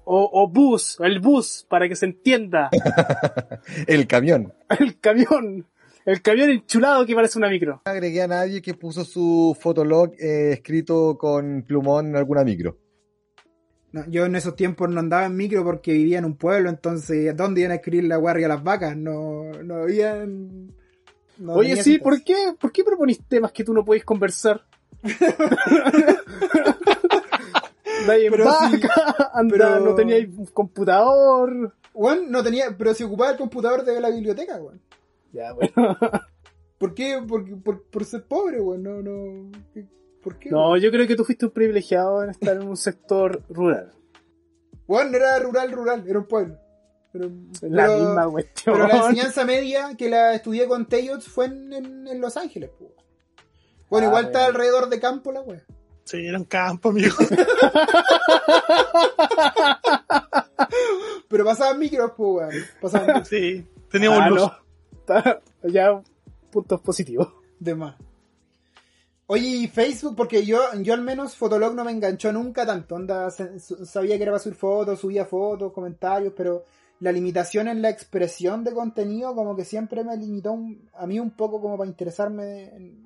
[0.03, 2.71] O, o bus, el bus, para que se entienda.
[3.87, 4.51] El camión.
[4.79, 5.67] El camión.
[6.07, 7.83] El camión enchulado que parece una micro.
[7.85, 12.79] No agregué a nadie que puso su fotolog eh, escrito con plumón en alguna micro.
[13.95, 17.33] No, yo en esos tiempos no andaba en micro porque vivía en un pueblo, entonces
[17.37, 18.97] ¿dónde iban a escribir la guardia a las vacas?
[18.97, 20.67] No, no habían...
[21.37, 22.03] no Oye, tenía sí, citas.
[22.03, 22.35] ¿por qué?
[22.59, 24.65] ¿Por qué proponís temas que tú no podés conversar?
[28.05, 28.81] Nadie Pero vaca, sí,
[29.33, 31.73] anda, pero- no teníais un computador.
[31.93, 34.81] Weón, no tenía, pero se ocupaba el computador de la biblioteca, weón.
[35.31, 35.71] Ya, bueno.
[36.77, 37.23] ¿Por qué?
[37.25, 39.51] Por, por, por ser pobre, weón, no, no...
[40.25, 40.49] ¿Por qué?
[40.49, 43.91] No, yo creo que tú fuiste un privilegiado en estar en un sector rural.
[44.87, 46.57] Weón, no era rural, rural, era un pueblo.
[47.13, 47.29] Pero,
[47.61, 48.75] La pero- misma cuestión.
[48.75, 52.71] Pero la enseñanza media que la estudié con Teyots fue en, en- en Los Ángeles,
[52.77, 52.91] pues.
[53.87, 54.27] Bueno, Ah, igual bueno.
[54.39, 55.63] está alrededor de campo la wea.
[56.05, 57.15] Sí, era un campo, amigo.
[61.29, 62.65] Pero pasaban micros, pues, weón.
[62.81, 64.39] Pasaban micros Sí, teníamos Ah, luz.
[64.41, 64.51] no.
[64.99, 66.01] Está- ya
[66.51, 67.29] puntos positivos.
[67.59, 67.95] de más.
[69.27, 72.95] Oye, Facebook, porque yo, yo al menos Fotolog no me enganchó nunca tanto.
[72.95, 76.63] Onda, sabía que era para subir fotos, subía fotos, comentarios, pero
[76.99, 80.55] la limitación en la expresión de contenido como que siempre me limitó
[80.93, 83.04] a mí un poco como para interesarme en-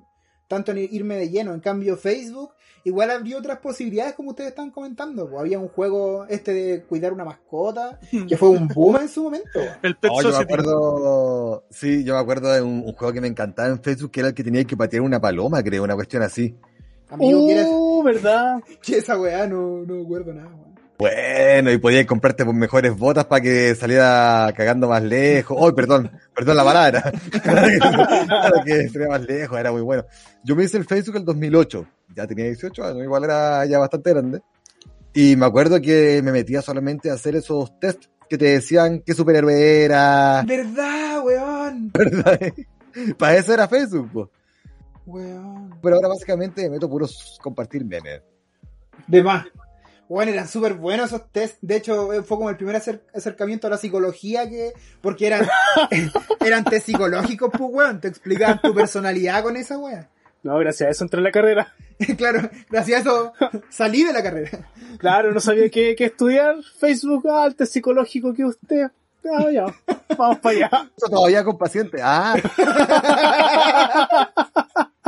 [0.50, 1.54] tanto en irme de lleno.
[1.54, 2.50] En cambio, Facebook
[2.82, 5.28] igual abrió otras posibilidades como ustedes están comentando.
[5.30, 5.38] pues.
[5.40, 9.60] había un juego este de cuidar una mascota, que fue un boom en su momento.
[9.82, 13.20] El Pet Oh, yo me acuerdo, sí, yo me acuerdo de un, un juego que
[13.20, 15.94] me encantaba en Facebook, que era el que tenía que patear una paloma, creo, una
[15.94, 16.56] cuestión así.
[17.10, 18.60] Amigo, ¿qué era- Uh, ¿verdad?
[18.82, 19.46] qué esa weá?
[19.46, 20.69] No, no me acuerdo nada, weón.
[21.00, 25.56] Bueno, y podías comprarte mejores botas para que saliera cagando más lejos.
[25.58, 27.10] Oh, perdón, perdón la palabra.
[27.42, 30.04] para que saliera más lejos, era muy bueno.
[30.44, 34.10] Yo me hice el Facebook el 2008, ya tenía 18 años, igual era ya bastante
[34.10, 34.42] grande.
[35.14, 39.14] Y me acuerdo que me metía solamente a hacer esos test que te decían qué
[39.14, 40.42] superhéroe era.
[40.46, 41.90] ¿Verdad, weón?
[41.94, 42.40] ¿Verdad?
[43.16, 44.30] Para eso era Facebook, po.
[45.06, 45.78] Weón.
[45.80, 48.20] Pero ahora básicamente me meto puros compartir memes.
[49.06, 49.46] De más.
[50.10, 51.58] Bueno, eran súper buenos esos test.
[51.60, 54.72] De hecho, eh, fue como el primer acer- acercamiento a la psicología que.
[55.00, 55.48] Porque eran,
[56.44, 58.00] eran test psicológicos, pues, weón.
[58.00, 60.08] Te explicaban tu personalidad con esa weón.
[60.42, 61.72] No, gracias a eso entré en la carrera.
[62.18, 63.32] claro, gracias a eso
[63.68, 64.68] salí de la carrera.
[64.98, 66.56] Claro, no sabía qué, qué estudiar.
[66.80, 68.90] Facebook, ah, el test psicológico que usted.
[69.32, 69.66] Ah, ya,
[70.18, 70.90] vamos para allá.
[70.96, 71.98] Eso todavía con paciente.
[72.02, 72.34] Ah.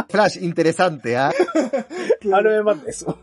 [0.09, 1.33] Flash, interesante, ¿ah?
[2.33, 3.19] Háblame más de eso.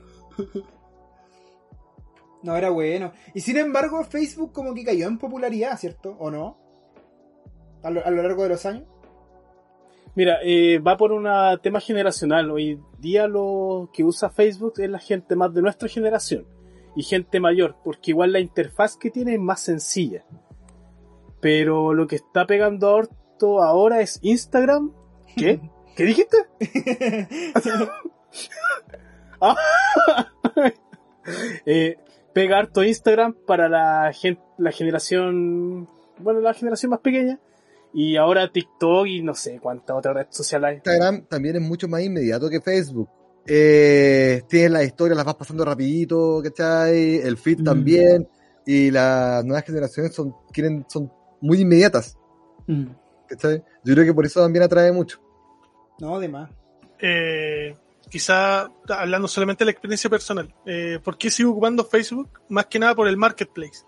[2.43, 3.11] No, era bueno.
[3.33, 6.15] Y sin embargo, Facebook como que cayó en popularidad, ¿cierto?
[6.19, 6.57] ¿O no?
[7.83, 8.83] A lo, a lo largo de los años.
[10.15, 11.27] Mira, eh, va por un
[11.61, 12.49] tema generacional.
[12.51, 16.45] Hoy día lo que usa Facebook es la gente más de nuestra generación
[16.95, 20.25] y gente mayor, porque igual la interfaz que tiene es más sencilla.
[21.39, 24.91] Pero lo que está pegando harto ahora es Instagram.
[25.35, 25.61] ¿Qué?
[25.95, 26.37] ¿Qué dijiste?
[29.41, 29.55] Ah.
[31.65, 31.95] Eh,
[32.33, 35.87] pega harto Instagram para la gente, la generación,
[36.19, 37.39] bueno, la generación más pequeña.
[37.93, 40.75] Y ahora TikTok y no sé cuánta otra red social hay.
[40.75, 43.09] Instagram también es mucho más inmediato que Facebook.
[43.47, 47.15] Eh, tienes las historias, las vas pasando rapidito, ¿cachai?
[47.17, 47.63] El feed Mm.
[47.63, 48.27] también.
[48.65, 51.11] Y las nuevas generaciones son, quieren, son
[51.41, 52.15] muy inmediatas,
[53.27, 53.63] ¿cachai?
[53.83, 55.19] Yo creo que por eso también atrae mucho.
[55.99, 56.51] No, de más.
[56.99, 57.75] Eh,
[58.09, 60.53] quizá hablando solamente de la experiencia personal.
[60.65, 62.41] Eh, ¿Por qué sigo ocupando Facebook?
[62.49, 63.83] Más que nada por el marketplace.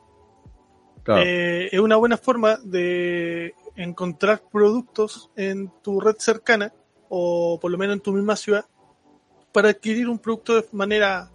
[1.08, 6.74] Eh, es una buena forma de encontrar productos en tu red cercana
[7.10, 8.66] o por lo menos en tu misma ciudad
[9.52, 11.32] para adquirir un producto de manera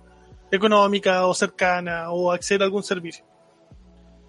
[0.51, 3.25] económica o cercana o acceder a algún servicio.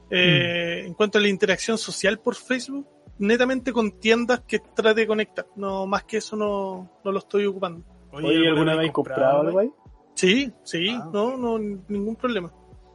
[0.09, 2.87] Eh, En cuanto a la interacción social por Facebook,
[3.19, 5.45] netamente con tiendas que trate de conectar.
[5.55, 7.83] No, más que eso no, no lo estoy ocupando.
[8.11, 9.71] Oye, ¿alguna vez comprado algo ahí?
[10.15, 11.09] Sí, sí, Ah.
[11.13, 12.51] no, no, ningún problema.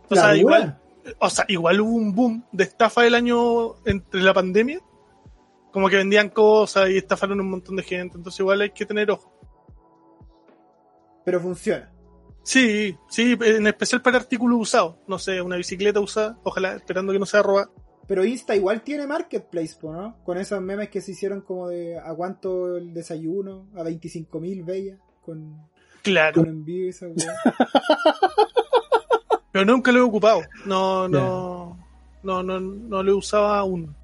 [0.09, 0.79] O sea, igual,
[1.19, 4.81] o sea, igual hubo un boom de estafa el año entre la pandemia.
[5.73, 8.17] Como que vendían cosas y estafaron un montón de gente.
[8.17, 9.33] Entonces igual hay que tener ojo.
[11.25, 11.91] Pero funciona.
[12.43, 14.97] Sí, sí, en especial para artículos usados.
[15.07, 17.71] No sé, una bicicleta usada, ojalá, esperando que no sea robada.
[18.13, 20.17] Pero Insta igual tiene marketplace, ¿no?
[20.23, 24.63] Con esos memes que se hicieron como de a cuánto el desayuno, a 25 mil
[24.65, 25.57] bellas, con,
[26.03, 27.07] Claro, con envío y esa
[29.51, 30.43] pero nunca lo he ocupado.
[30.67, 31.79] No, no,
[32.23, 33.95] no, no, no lo usaba aún.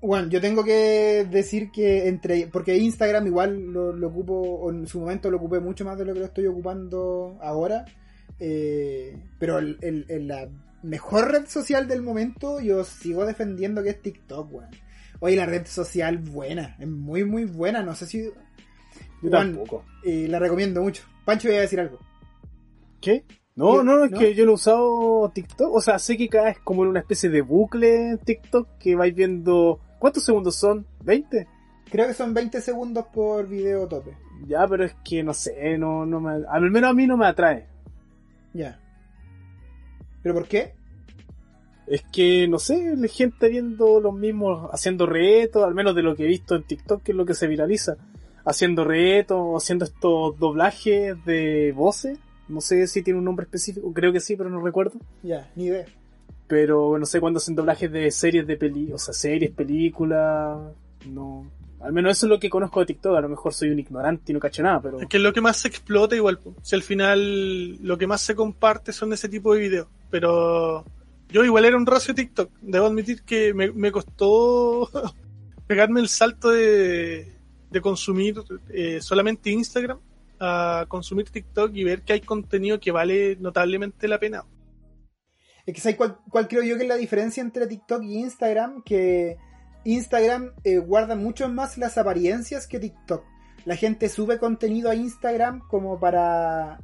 [0.00, 2.48] Bueno, yo tengo que decir que entre.
[2.48, 6.04] Porque Instagram igual lo, lo ocupo, o en su momento lo ocupé mucho más de
[6.04, 7.84] lo que lo estoy ocupando ahora.
[8.40, 10.48] eh, pero el, el- el- la
[10.84, 14.70] mejor red social del momento, yo sigo defendiendo que es TikTok, weón.
[15.20, 17.82] Oye, la red social buena, es muy, muy buena.
[17.82, 18.24] No sé si.
[18.24, 19.84] Yo Juan, tampoco.
[20.04, 21.02] eh, la recomiendo mucho.
[21.24, 21.98] Pancho, voy a decir algo.
[23.00, 23.24] ¿Qué?
[23.56, 24.18] No, no, no, es ¿no?
[24.18, 25.74] que yo no he usado TikTok.
[25.74, 29.14] O sea, sé que caes como en una especie de bucle en TikTok que vais
[29.14, 29.80] viendo.
[29.98, 30.86] ¿Cuántos segundos son?
[31.04, 31.46] ¿20?
[31.90, 34.16] Creo que son 20 segundos por video tope.
[34.46, 36.44] Ya, pero es que no sé, no, no me.
[36.50, 37.66] Al menos a mí no me atrae.
[38.52, 38.80] Ya.
[40.24, 40.72] ¿Pero por qué?
[41.86, 46.16] Es que, no sé, la gente viendo los mismos, haciendo retos, al menos de lo
[46.16, 47.98] que he visto en TikTok, que es lo que se viraliza.
[48.46, 52.18] Haciendo retos, haciendo estos doblajes de voces.
[52.48, 54.98] No sé si tiene un nombre específico, creo que sí, pero no recuerdo.
[55.22, 55.84] Ya, ni idea.
[56.46, 60.58] Pero no sé cuándo hacen doblajes de series de peli, o sea, series, películas,
[61.06, 61.46] no.
[61.80, 64.32] Al menos eso es lo que conozco de TikTok, a lo mejor soy un ignorante
[64.32, 65.00] y no cacho nada, pero...
[65.00, 66.40] Es que es lo que más se explota igual.
[66.62, 69.88] Si al final lo que más se comparte son ese tipo de videos.
[70.14, 70.84] Pero
[71.28, 72.48] yo igual era un racio TikTok.
[72.62, 74.88] Debo admitir que me, me costó
[75.66, 77.32] pegarme el salto de,
[77.68, 78.36] de consumir
[78.68, 79.98] eh, solamente Instagram
[80.38, 84.44] a consumir TikTok y ver que hay contenido que vale notablemente la pena.
[85.66, 88.84] Es que ¿sabes cuál, creo yo que es la diferencia entre TikTok y Instagram?
[88.84, 89.36] Que
[89.82, 93.24] Instagram eh, guarda mucho más las apariencias que TikTok.
[93.64, 96.78] La gente sube contenido a Instagram como para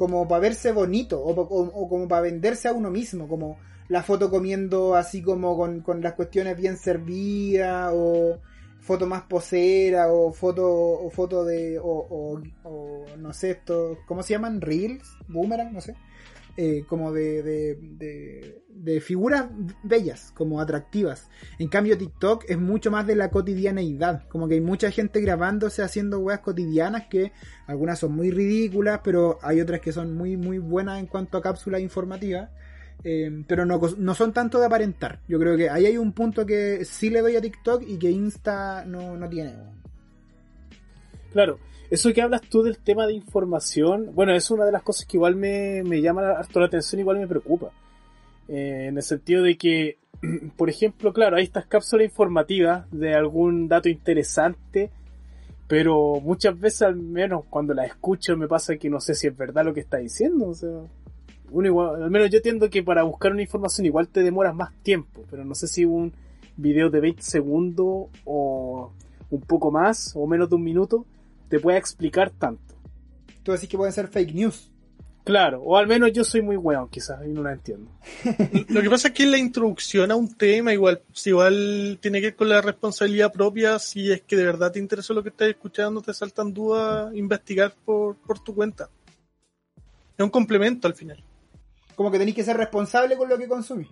[0.00, 3.58] como para verse bonito o, o- como para venderse a uno mismo, como
[3.88, 8.38] la foto comiendo así como con, con las cuestiones bien servidas o
[8.80, 14.22] foto más posera o foto o foto de o, o- o no sé esto, ¿cómo
[14.22, 14.62] se llaman?
[14.62, 15.94] Reels, boomerang, no sé
[16.62, 19.46] eh, como de, de, de, figuras
[19.82, 21.30] bellas, como atractivas.
[21.58, 24.28] En cambio, TikTok es mucho más de la cotidianeidad.
[24.28, 27.32] Como que hay mucha gente grabándose haciendo weas cotidianas que
[27.66, 31.42] algunas son muy ridículas, pero hay otras que son muy, muy buenas en cuanto a
[31.42, 32.50] cápsulas informativas.
[33.04, 35.20] Eh, pero no, no son tanto de aparentar.
[35.26, 38.10] Yo creo que ahí hay un punto que sí le doy a TikTok y que
[38.10, 39.54] Insta no, no tiene.
[41.32, 41.58] Claro,
[41.90, 45.16] eso que hablas tú del tema de información, bueno, es una de las cosas que
[45.16, 47.72] igual me, me llama harto la atención, igual me preocupa.
[48.48, 49.98] Eh, en el sentido de que,
[50.56, 54.90] por ejemplo, claro, hay estas cápsulas informativas de algún dato interesante,
[55.66, 59.36] pero muchas veces, al menos cuando las escucho, me pasa que no sé si es
[59.36, 60.48] verdad lo que está diciendo.
[60.48, 60.70] O sea,
[61.50, 64.72] uno igual, al menos yo entiendo que para buscar una información igual te demoras más
[64.82, 66.12] tiempo, pero no sé si un
[66.56, 68.92] video de 20 segundos o
[69.30, 71.04] un poco más o menos de un minuto
[71.50, 72.74] te pueda explicar tanto.
[73.42, 74.70] Tú decís que pueden ser fake news.
[75.24, 77.90] Claro, o al menos yo soy muy weón, quizás, y no la entiendo.
[78.68, 82.28] Lo que pasa es que la introducción a un tema igual, si igual tiene que
[82.28, 85.48] ver con la responsabilidad propia, si es que de verdad te interesa lo que estás
[85.48, 88.88] escuchando, te saltan dudas, investigar por, por tu cuenta.
[90.16, 91.22] Es un complemento al final.
[91.94, 93.88] Como que tenéis que ser responsable con lo que consumís.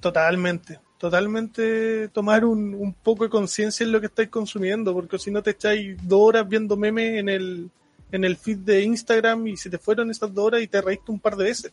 [0.00, 5.32] Totalmente, totalmente tomar un, un poco de conciencia en lo que estáis consumiendo, porque si
[5.32, 7.72] no te echáis dos horas viendo memes en el,
[8.12, 11.10] en el feed de Instagram y se te fueron esas dos horas y te reíste
[11.10, 11.72] un par de veces.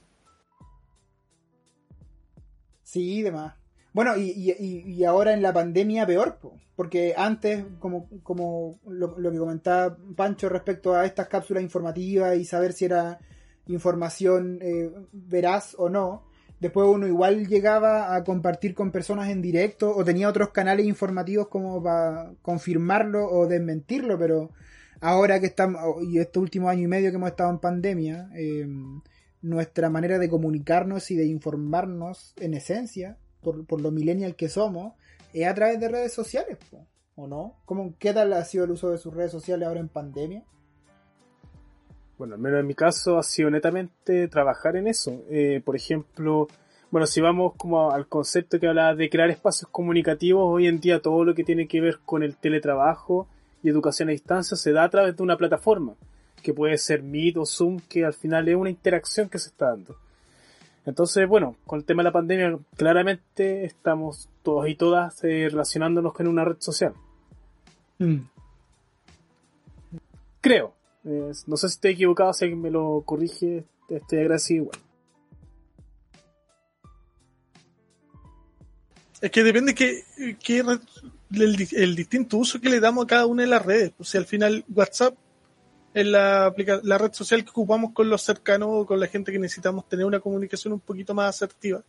[2.82, 3.54] Sí, demás.
[3.94, 9.14] Bueno, y, y, y ahora en la pandemia peor, po, porque antes, como, como lo,
[9.20, 13.20] lo, que comentaba Pancho respecto a estas cápsulas informativas y saber si era
[13.68, 16.24] información eh, veraz o no,
[16.60, 21.48] después uno igual llegaba a compartir con personas en directo o tenía otros canales informativos
[21.48, 24.52] como para confirmarlo o desmentirlo, pero
[25.02, 28.68] ahora que estamos, y este último año y medio que hemos estado en pandemia, eh,
[29.42, 34.94] nuestra manera de comunicarnos y de informarnos en esencia, por, por lo millennial que somos,
[35.34, 36.58] es a través de redes sociales,
[37.16, 37.56] ¿o no?
[37.66, 40.44] ¿Cómo, ¿Qué tal ha sido el uso de sus redes sociales ahora en pandemia?
[42.20, 45.24] Bueno, al menos en mi caso ha sido netamente trabajar en eso.
[45.30, 46.50] Eh, por ejemplo,
[46.92, 51.02] bueno, si vamos como al concepto que hablaba de crear espacios comunicativos, hoy en día
[51.02, 53.26] todo lo que tiene que ver con el teletrabajo
[53.64, 55.94] y educación a distancia se da a través de una plataforma,
[56.44, 59.68] que puede ser Meet o Zoom, que al final es una interacción que se está
[59.68, 59.96] dando.
[60.86, 66.12] Entonces, bueno, con el tema de la pandemia, claramente estamos todos y todas eh, relacionándonos
[66.12, 66.92] con una red social.
[67.98, 68.24] Mm.
[70.42, 70.79] Creo.
[71.06, 74.80] Eh, no sé si estoy equivocado, si alguien me lo corrige, estoy agradecido igual.
[79.22, 80.04] Es que depende que,
[80.42, 80.64] que
[81.32, 83.94] el, distinto uso que le damos a cada una de las redes.
[84.00, 85.16] O sea, al final WhatsApp
[85.94, 89.40] es la, la red social que ocupamos con los cercanos o con la gente que
[89.40, 91.84] necesitamos tener una comunicación un poquito más asertiva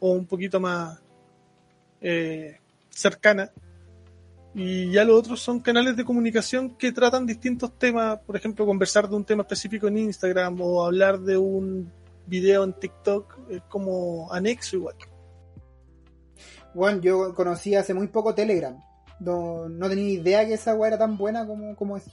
[0.00, 0.98] o un poquito más
[2.00, 2.58] eh,
[2.90, 3.50] cercana.
[4.54, 9.08] Y ya los otros son canales de comunicación que tratan distintos temas, por ejemplo, conversar
[9.08, 11.90] de un tema específico en Instagram o hablar de un
[12.26, 14.96] video en TikTok, es como anexo igual.
[16.74, 18.76] Bueno, yo conocí hace muy poco Telegram.
[19.20, 22.04] No, no tenía idea que esa weá era tan buena como, como es.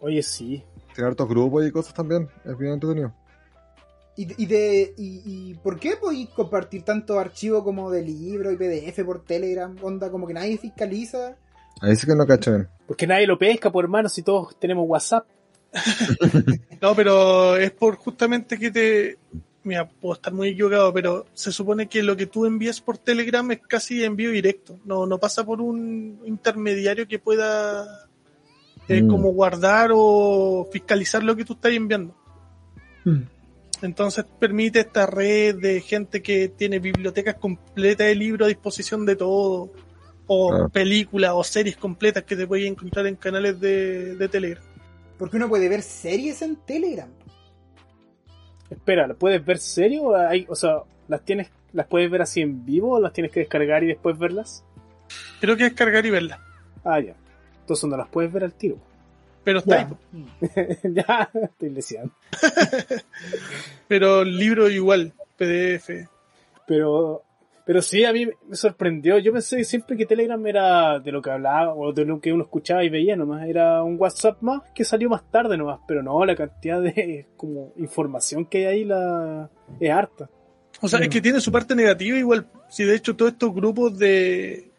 [0.00, 0.62] Oye, sí.
[0.94, 2.28] Tiene hartos grupos y cosas también.
[2.44, 3.14] Es bien entretenido.
[4.16, 8.56] ¿Y, y, de, y, y por qué podéis compartir tanto archivo como de libro y
[8.56, 9.74] PDF por Telegram?
[9.82, 11.36] Onda, como que nadie fiscaliza.
[11.82, 15.26] Ahí sí que no cacho Porque nadie lo pesca, por hermano, si todos tenemos WhatsApp.
[16.80, 19.18] no, pero es por justamente que te.
[19.64, 23.50] Mira, puedo estar muy equivocado, pero se supone que lo que tú envías por Telegram
[23.50, 24.78] es casi envío directo.
[24.84, 28.08] No, no pasa por un intermediario que pueda
[28.88, 29.08] eh, mm.
[29.08, 32.14] como guardar o fiscalizar lo que tú estás enviando.
[33.04, 33.22] Mm.
[33.82, 39.16] Entonces permite esta red de gente que tiene bibliotecas completas de libros a disposición de
[39.16, 39.72] todo,
[40.32, 40.68] o ah.
[40.68, 44.64] películas o series completas que te puedes encontrar en canales de, de Telegram.
[45.18, 47.08] Porque uno puede ver series en Telegram.
[48.70, 50.04] Espera, ¿lo puedes ver serio?
[50.04, 53.30] O, hay, o sea, ¿las tienes, las puedes ver así en vivo o las tienes
[53.30, 54.64] que descargar y después verlas?
[55.40, 56.40] Creo que descargar y verlas.
[56.84, 57.14] Ah, ya.
[57.60, 58.78] Entonces no las puedes ver al tiro.
[59.44, 59.86] Pero está ahí.
[60.84, 62.12] ya, estoy leseando.
[63.88, 66.08] Pero el libro igual, PDF.
[66.66, 67.22] Pero,
[67.64, 69.18] pero sí, a mí me sorprendió.
[69.18, 72.42] Yo pensé siempre que Telegram era de lo que hablaba o de lo que uno
[72.42, 73.46] escuchaba y veía nomás.
[73.46, 75.80] Era un WhatsApp más que salió más tarde nomás.
[75.86, 80.28] Pero no, la cantidad de como información que hay ahí la es harta.
[80.80, 82.48] O sea, es que tiene su parte negativa igual.
[82.68, 84.72] Si de hecho todos estos grupos de,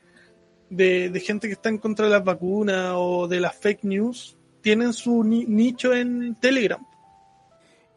[0.69, 4.37] de, de gente que está en contra de las vacunas o de las fake news
[4.61, 6.85] tienen su ni nicho en Telegram.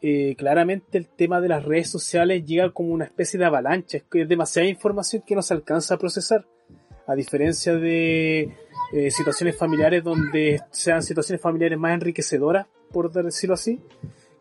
[0.01, 4.27] Eh, claramente el tema de las redes sociales llega como una especie de avalancha, es
[4.27, 6.45] demasiada información que no se alcanza a procesar,
[7.07, 8.55] a diferencia de
[8.93, 13.81] eh, situaciones familiares donde sean situaciones familiares más enriquecedoras, por decirlo así,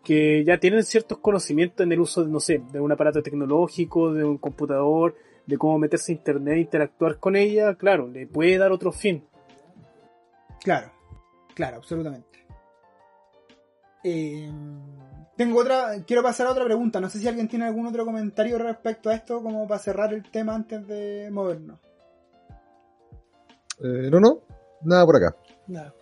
[0.04, 4.24] que ya tienen ciertos conocimientos en el uso, no sé, de un aparato tecnológico, de
[4.24, 8.92] un computador, de cómo meterse a internet, interactuar con ella, claro, le puede dar otro
[8.92, 9.24] fin.
[10.62, 10.92] Claro,
[11.54, 12.46] claro, absolutamente.
[14.04, 14.50] Eh,
[15.36, 17.00] tengo otra, quiero pasar a otra pregunta.
[17.00, 20.28] No sé si alguien tiene algún otro comentario respecto a esto, como para cerrar el
[20.30, 21.80] tema antes de movernos.
[23.82, 24.40] Eh, no, no,
[24.82, 25.36] nada por acá.
[25.66, 25.94] Nada.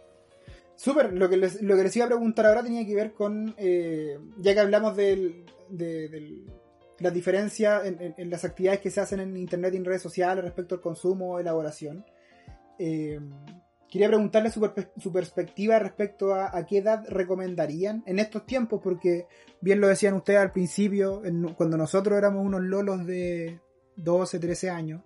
[0.77, 3.55] Súper, lo, que les, lo que les iba a preguntar ahora tenía que ver con,
[3.57, 6.47] eh, ya que hablamos del, de, del-
[6.99, 10.03] las diferencias en, en- en las actividades que se hacen en Internet y en redes
[10.03, 12.05] sociales respecto al consumo o elaboración.
[12.79, 13.21] eh,
[13.95, 19.29] quería preguntarle su, perspectiva respecto a, a qué edad recomendarían en estos tiempos, porque
[19.61, 23.61] bien lo decían ustedes al principio, en- cuando nosotros éramos unos lolos de
[23.95, 25.03] 12, 13 años,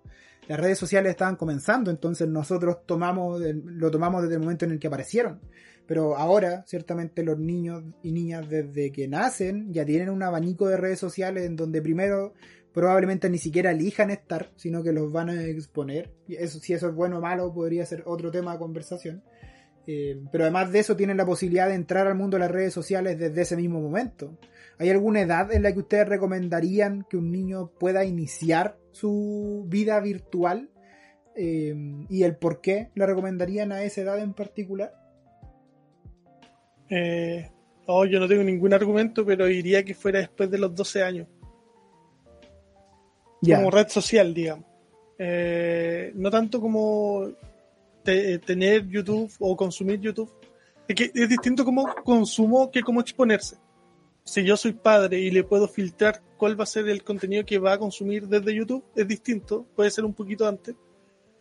[0.47, 4.79] las redes sociales estaban comenzando, entonces nosotros tomamos lo tomamos desde el momento en el
[4.79, 5.39] que aparecieron.
[5.85, 10.77] Pero ahora, ciertamente, los niños y niñas desde que nacen ya tienen un abanico de
[10.77, 12.33] redes sociales en donde primero
[12.73, 16.11] probablemente ni siquiera elijan estar, sino que los van a exponer.
[16.27, 19.23] Y eso, si eso es bueno o malo, podría ser otro tema de conversación.
[19.87, 22.73] Eh, pero además de eso, tienen la posibilidad de entrar al mundo de las redes
[22.73, 24.37] sociales desde ese mismo momento.
[24.77, 29.99] ¿Hay alguna edad en la que ustedes recomendarían que un niño pueda iniciar su vida
[29.99, 30.69] virtual?
[31.35, 31.75] Eh,
[32.09, 34.93] ¿Y el por qué le recomendarían a esa edad en particular?
[37.91, 41.27] Oh, yo no tengo ningún argumento, pero diría que fuera después de los 12 años.
[43.57, 44.65] Como red social, digamos.
[45.17, 47.29] Eh, no tanto como
[48.03, 50.31] te- tener YouTube o consumir YouTube.
[50.87, 53.57] Es que es distinto como consumo que como exponerse.
[54.23, 57.57] Si yo soy padre y le puedo filtrar cuál va a ser el contenido que
[57.57, 60.75] va a consumir desde YouTube, es distinto, puede ser un poquito antes.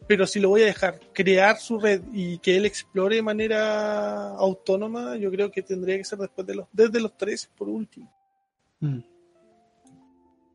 [0.07, 4.31] Pero si lo voy a dejar crear su red y que él explore de manera
[4.37, 8.11] autónoma, yo creo que tendría que ser después de los, desde los 13 por último.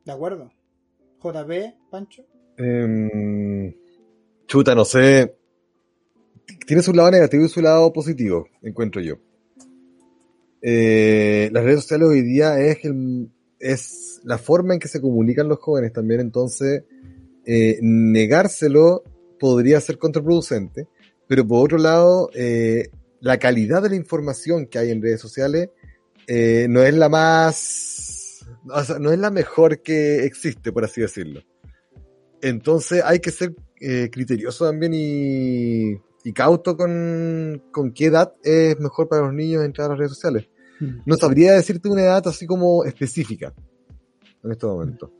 [0.06, 0.52] De acuerdo.
[1.24, 2.24] JB, Pancho.
[2.58, 3.74] Em,
[4.48, 5.36] chuta, no sé.
[6.68, 9.16] Tiene su lado negativo y su lado positivo, encuentro yo.
[10.62, 15.48] Eh, las redes sociales hoy día es, el- es la forma en que se comunican
[15.50, 16.84] los jóvenes también, entonces
[17.46, 19.04] eh, negárselo
[19.40, 20.88] podría ser contraproducente,
[21.28, 25.70] pero por otro lado, eh, la calidad de la información que hay en redes sociales
[26.70, 27.93] no es la más,
[28.70, 31.41] o sea, no es la mejor que existe, por así decirlo.
[32.41, 35.93] Entonces hay que ser eh, criterioso también y,
[36.24, 40.11] y cauto con, con qué edad es mejor para los niños entrar a las redes
[40.14, 40.49] sociales.
[41.05, 43.53] No sabría decirte una edad así como específica
[44.43, 45.14] en este momento.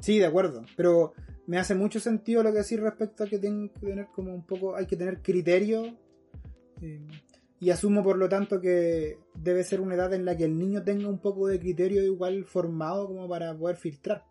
[0.00, 0.64] Sí, de acuerdo.
[0.76, 1.12] Pero
[1.46, 4.44] me hace mucho sentido lo que decís respecto a que tienen que tener como un
[4.44, 5.96] poco, hay que tener criterio.
[6.82, 7.06] eh,
[7.60, 10.82] y asumo por lo tanto que debe ser una edad en la que el niño
[10.82, 14.24] tenga un poco de criterio igual formado como para poder filtrar.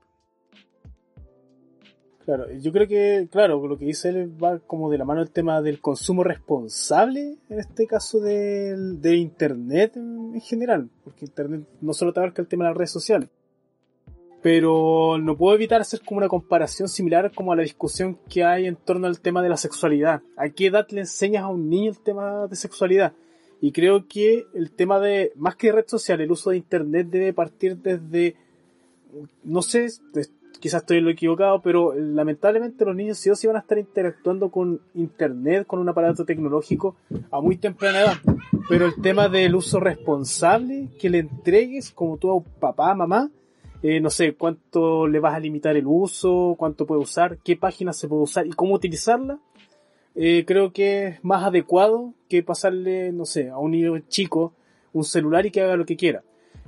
[2.23, 5.31] Claro, yo creo que, claro, lo que dice él va como de la mano el
[5.31, 11.65] tema del consumo responsable, en este caso del- de, Internet en, en general, porque Internet
[11.79, 13.29] no solo te abarca el tema de las redes sociales.
[14.47, 18.65] Pero no puedo evitar hacer como una comparación similar como a la discusión que hay
[18.65, 20.21] en torno al tema de la sexualidad.
[20.37, 23.11] ¿A qué edad le enseñas a un niño el tema de sexualidad?
[23.59, 27.33] Y creo que el tema de, más que red social, el uso de Internet debe
[27.33, 28.37] partir desde,
[29.43, 29.89] no sé,
[30.61, 33.77] quizás estoy en lo equivocado, pero lamentablemente los niños sí o sí van a estar
[33.77, 36.95] interactuando con internet, con un aparato tecnológico
[37.31, 38.17] a muy temprana edad.
[38.69, 43.29] Pero el tema del uso responsable que le entregues, como a papá, mamá,
[43.83, 47.97] eh, no sé cuánto le vas a limitar el uso, cuánto puede usar, qué páginas
[47.97, 49.39] se puede usar y cómo utilizarla,
[50.15, 54.53] eh, creo que es más adecuado que pasarle, no sé, a un niño chico
[54.93, 56.23] un celular y que haga lo que quiera.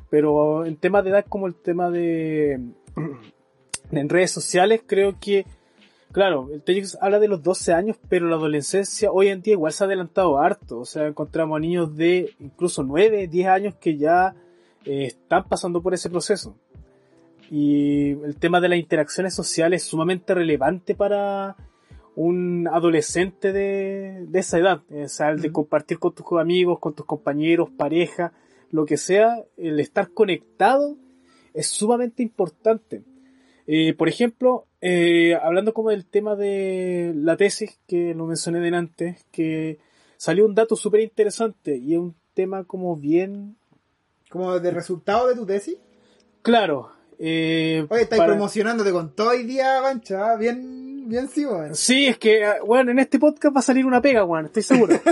[0.10, 2.60] Pero en temas de edad como el tema de
[3.91, 5.45] en redes sociales creo que
[6.12, 9.74] claro, el TEDx habla de los 12 años, pero la adolescencia hoy en día igual
[9.74, 13.97] se ha adelantado harto, o sea, encontramos a niños de incluso 9, 10 años que
[13.97, 14.36] ya
[14.86, 16.55] eh, están pasando por ese proceso.
[17.50, 21.56] Y el tema de las interacciones sociales es sumamente relevante para
[22.16, 26.93] un adolescente de, de esa edad, o sea, el de compartir con tus amigos, con
[26.93, 28.34] tus compañeros, pareja,
[28.72, 30.97] lo que sea, el estar conectado
[31.54, 33.04] es sumamente importante.
[33.68, 39.18] Eh, por ejemplo, eh, hablando como del tema de la tesis que lo mencioné delante,
[39.32, 39.80] que
[40.18, 43.58] salió un dato súper interesante y es un tema como bien
[44.30, 45.78] como de resultado de tu tesis.
[46.41, 46.91] Claro.
[47.22, 51.76] Eh, Oye, estáis para- promocionándote con todo hoy día, Pancha, bien, bien sí, weón.
[51.76, 54.63] Sí, es que, ah, bueno, en este podcast va a salir una pega, weón, estoy
[54.63, 54.95] seguro.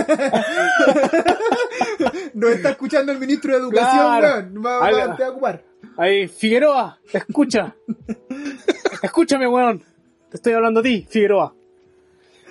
[2.34, 4.28] Nos está escuchando el ministro de Educación, Claro.
[4.36, 4.64] weón.
[4.64, 5.64] Va, va- te va a ocupar.
[5.96, 7.74] Ahí, Figueroa, escucha.
[9.02, 9.82] Escúchame, weón.
[10.30, 11.54] Te estoy hablando a ti, Figueroa.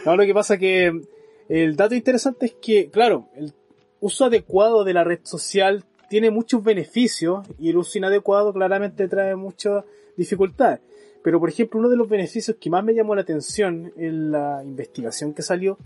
[0.05, 1.01] No, lo que pasa que
[1.49, 3.53] el dato interesante es que, claro, el
[3.99, 9.35] uso adecuado de la red social tiene muchos beneficios y el uso inadecuado claramente trae
[9.35, 9.83] muchas
[10.15, 10.79] dificultades.
[11.23, 14.61] Pero, por ejemplo, uno de los beneficios que más me llamó la atención en la
[14.63, 15.77] investigación que salió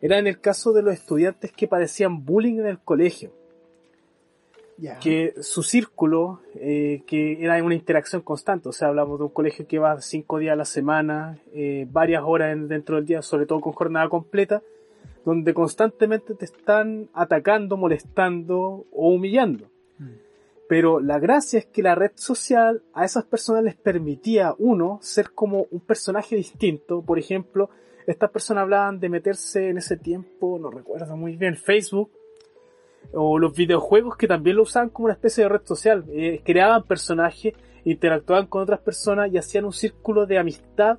[0.00, 3.30] era en el caso de los estudiantes que padecían bullying en el colegio.
[4.98, 9.66] Que su círculo, eh, que era una interacción constante, o sea, hablamos de un colegio
[9.68, 13.46] que va cinco días a la semana, eh, varias horas en- dentro del día, sobre
[13.46, 14.60] todo con jornada completa,
[15.24, 19.66] donde constantemente te están atacando, molestando o humillando.
[19.98, 20.10] Mm.
[20.68, 25.32] Pero la gracia es que la red social a esas personas les permitía, uno, ser
[25.32, 27.02] como un personaje distinto.
[27.02, 27.70] Por ejemplo,
[28.06, 32.10] estas personas hablaban de meterse en ese tiempo, no recuerdo muy bien, Facebook,
[33.12, 36.04] o los videojuegos que también lo usaban como una especie de red social.
[36.08, 37.54] Eh, creaban personajes,
[37.84, 40.98] interactuaban con otras personas y hacían un círculo de amistad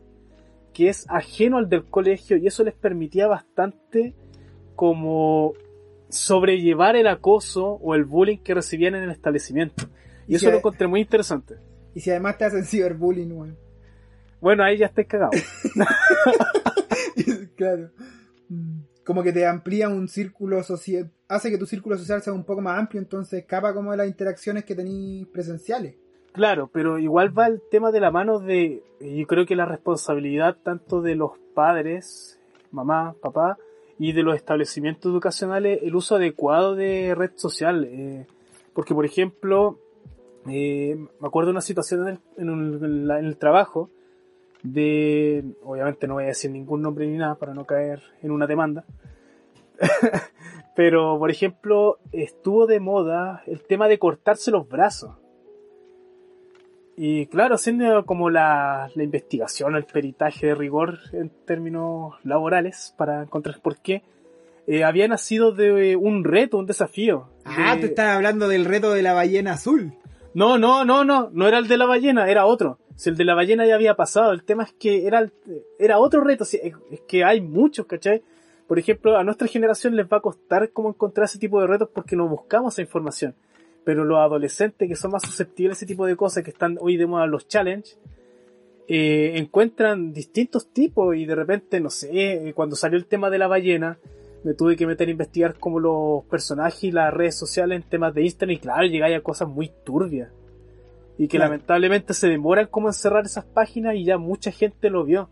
[0.73, 4.15] que es ajeno al del colegio y eso les permitía bastante
[4.75, 5.53] como
[6.09, 9.85] sobrellevar el acoso o el bullying que recibían en el establecimiento.
[10.27, 11.55] Y Y eso si- lo encontré muy interesante.
[11.95, 13.57] Y si además te hacen ciberbullying, weón.
[14.41, 15.35] Bueno, ahí ya estáis cagados.
[17.55, 17.91] claro.
[18.49, 18.81] Mm.
[19.05, 22.61] Como que te amplía un círculo social, hace que tu círculo social sea un poco
[22.61, 25.95] más amplio, entonces escapa como de las interacciones que tenéis presenciales.
[26.33, 30.57] Claro, pero igual va el tema de la mano de, yo creo que la responsabilidad
[30.63, 32.39] tanto de los padres,
[32.71, 33.57] mamá, papá,
[33.99, 37.85] y de los establecimientos educacionales, el uso adecuado de red social.
[37.87, 38.25] eh,
[38.73, 39.77] porque, por ejemplo,
[40.49, 43.91] eh, me acuerdo de una situación en el, en un- en el trabajo,
[44.63, 48.47] de, obviamente no voy a decir ningún nombre ni nada para no caer en una
[48.47, 48.85] demanda,
[50.75, 55.11] pero, por ejemplo, estuvo de moda el tema de cortarse los brazos.
[56.95, 63.23] Y claro, haciendo como la, la investigación, el peritaje de rigor en términos laborales para
[63.23, 64.03] encontrar por qué,
[64.67, 67.27] eh, había nacido de un reto, un desafío.
[67.45, 69.93] Ah, de- tú estás hablando del reto de la ballena azul.
[70.35, 72.77] No, no, no, no, no era el de la ballena, era otro.
[72.95, 75.33] Si el de la ballena ya había pasado, el tema es que era, el-
[75.79, 78.21] era otro reto, si- es, es que hay muchos, ¿cachai?
[78.67, 81.89] Por ejemplo, a nuestra generación les va a costar como encontrar ese tipo de retos
[81.93, 83.35] porque no buscamos esa información.
[83.85, 86.97] Pero los adolescentes que son más susceptibles a ese tipo de cosas que están hoy
[86.97, 87.97] de moda los challenge,
[88.87, 92.09] eh, encuentran distintos tipos y de repente, no sé,
[92.47, 93.97] eh, cuando salió el tema de la ballena,
[94.43, 98.13] me tuve que meter a investigar como los personajes y las redes sociales en temas
[98.13, 100.31] de Instagram y claro, llegáis a cosas muy turbias.
[101.17, 101.51] Y que Claro.
[101.51, 105.29] lamentablemente se demoran como en cerrar esas páginas y ya mucha gente lo vio.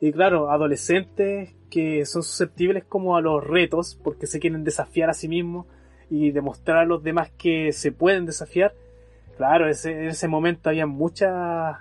[0.00, 5.14] Y claro, adolescentes que son susceptibles como a los retos porque se quieren desafiar a
[5.14, 5.66] sí mismos
[6.10, 8.74] y demostrar a los demás que se pueden desafiar.
[9.36, 11.76] Claro, ese, en ese momento había muchas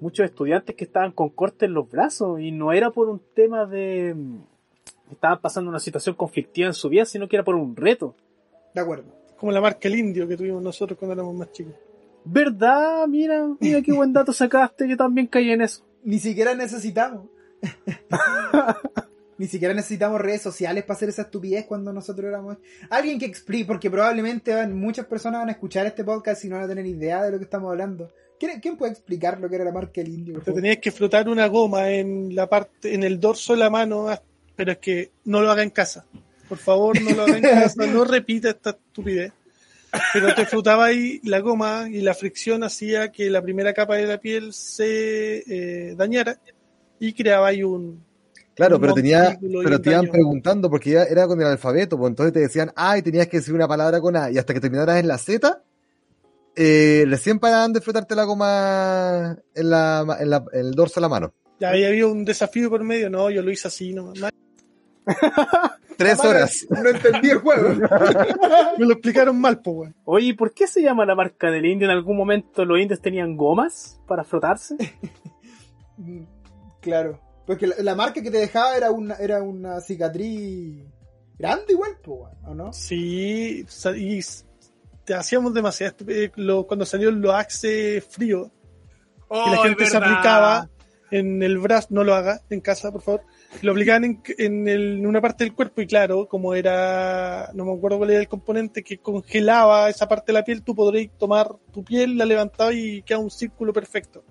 [0.00, 3.64] muchos estudiantes que estaban con cortes en los brazos y no era por un tema
[3.64, 4.14] de
[5.08, 8.14] que estaban pasando una situación conflictiva en su vida, sino que era por un reto.
[8.74, 9.04] De acuerdo.
[9.38, 11.74] Como la marca El Indio que tuvimos nosotros cuando éramos más chicos.
[12.24, 13.06] ¿Verdad?
[13.06, 15.84] Mira, mira qué buen dato sacaste, yo también caí en eso.
[16.02, 17.26] Ni siquiera necesitamos.
[19.38, 22.56] Ni siquiera necesitamos redes sociales para hacer esa estupidez cuando nosotros éramos.
[22.90, 26.56] Alguien que explique, porque probablemente van- muchas personas van a escuchar este podcast y no
[26.56, 28.12] van a tener idea de lo que estamos hablando.
[28.38, 30.40] ¿Quién, quién puede explicar lo que era la marca El Indio?
[30.40, 34.08] Te tenías que frotar una goma en la parte, en el dorso de la mano,
[34.08, 34.20] ah,
[34.56, 36.04] pero es que no lo haga en casa.
[36.48, 39.32] Por favor, no lo haga en casa, no repita esta estupidez.
[40.12, 44.06] Pero te frotaba ahí la goma y la fricción hacía que la primera capa de
[44.06, 46.40] la piel se eh, dañara
[46.98, 48.04] y creaba ahí un,
[48.54, 52.10] Claro, pero tenía, y pero te iban preguntando porque ya era con el alfabeto, pues
[52.10, 54.98] entonces te decían, ay, tenías que decir una palabra con A, y hasta que terminaras
[55.00, 55.62] en la Z,
[56.56, 61.00] eh, recién paraban de frotarte la goma en, la, en, la- en el dorso de
[61.02, 61.34] la mano.
[61.58, 64.12] Ya había habido un desafío por medio, no, yo lo hice así, no,
[65.96, 66.66] Tres horas.
[66.70, 67.68] No entendí el juego.
[68.78, 69.94] me lo explicaron mal, pues, weón.
[70.04, 71.86] Oye, ¿y ¿por qué se llama la marca del indio?
[71.88, 74.76] ¿En algún momento los indios tenían gomas para frotarse?
[76.80, 77.20] Claro.
[77.46, 80.82] Porque la, la marca que te dejaba era una, era una cicatriz
[81.38, 82.72] grande igual, po, ¿o no?
[82.72, 83.66] Sí,
[83.96, 84.20] y
[85.04, 88.50] te hacíamos demasiado, eh, lo- cuando salió el Loaxe frío,
[89.44, 90.70] que la gente se aplicaba
[91.10, 93.22] en el brazo, no lo haga en casa, por favor,
[93.62, 97.64] lo aplicaban en, en, el- en una parte del cuerpo y claro, como era, no
[97.66, 101.12] me acuerdo cuál era el componente que congelaba esa parte de la piel, tú podrías
[101.18, 104.24] tomar tu piel, la levantabas y queda un círculo perfecto.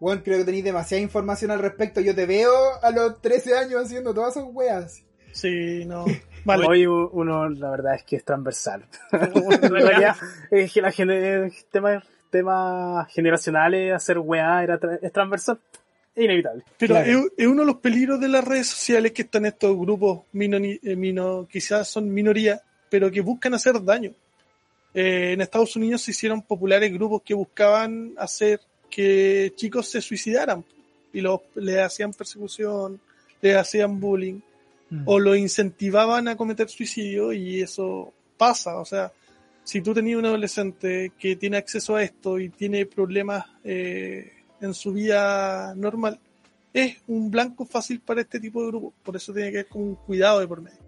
[0.00, 2.00] Bueno, creo que tenéis demasiada información al respecto.
[2.00, 5.02] Yo te veo a los 13 años haciendo todas esas weas.
[5.32, 6.04] Sí, no.
[6.44, 6.66] Vale.
[6.66, 8.84] Hoy uno, la verdad es que es transversal.
[9.12, 10.16] en realidad,
[10.50, 15.58] es que la gente, temas, temas generacionales, hacer weá era tra- es transversal.
[16.14, 16.64] Es inevitable.
[16.78, 17.10] Pero Claro.
[17.10, 20.96] es, es uno de los peligros de las redes sociales que están estos grupos eh,
[20.96, 24.12] mino- quizás son minorías, pero que buscan hacer daño.
[24.94, 28.60] Eh, en Estados Unidos se hicieron populares grupos que buscaban hacer
[28.90, 30.64] que chicos se suicidaran
[31.12, 33.00] y los, les hacían persecución,
[33.40, 34.40] les hacían bullying
[35.04, 38.78] o lo incentivaban a cometer suicidio y eso pasa.
[38.78, 39.12] O sea,
[39.62, 44.72] si tú tenías un adolescente que tiene acceso a esto y tiene problemas eh, en
[44.72, 46.18] su vida normal,
[46.72, 48.94] es un blanco fácil para este tipo de grupos.
[49.02, 50.87] Por eso tiene que haber como un cuidado de por medio.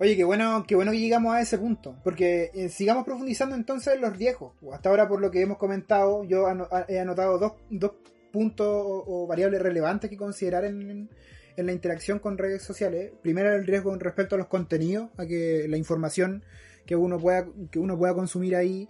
[0.00, 3.94] Oye, qué bueno, qué bueno que llegamos a ese punto, porque eh, sigamos profundizando entonces
[3.94, 4.52] en los riesgos.
[4.72, 6.46] Hasta ahora, por lo que hemos comentado, yo
[6.88, 7.92] he anotado dos, dos
[8.32, 11.08] puntos o, o variables relevantes que considerar en,
[11.56, 13.12] en la interacción con redes sociales.
[13.22, 16.42] Primero, el riesgo con respecto a los contenidos, a que la información
[16.86, 18.88] que uno pueda, que uno pueda consumir ahí,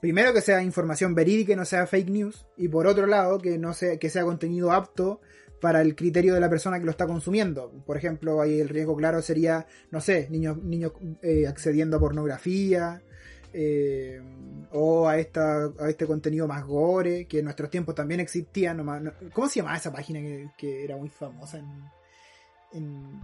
[0.00, 3.58] primero que sea información verídica y no sea fake news, y por otro lado, que
[3.58, 5.20] no sea, que sea contenido apto
[5.64, 7.72] para el criterio de la persona que lo está consumiendo.
[7.86, 10.92] Por ejemplo, ahí el riesgo claro sería, no sé, niños, niños
[11.22, 13.00] eh, accediendo a pornografía,
[13.54, 14.20] eh,
[14.72, 18.74] o a, esta, a este contenido más gore, que en nuestros tiempos también existía.
[18.74, 18.84] No,
[19.32, 21.82] ¿Cómo se llamaba esa página que, que era muy famosa en...
[22.74, 23.20] en-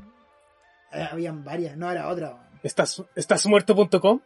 [0.93, 2.51] eh, habían varias, no era otra.
[2.62, 4.20] ¿Estás, ¿Estásmuerto.com?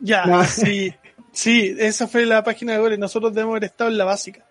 [0.00, 0.44] Ya, No.
[0.46, 0.94] sí,
[1.32, 2.96] sí, esa fue la página de Gore.
[2.98, 4.46] Nosotros debemos haber estado en la básica.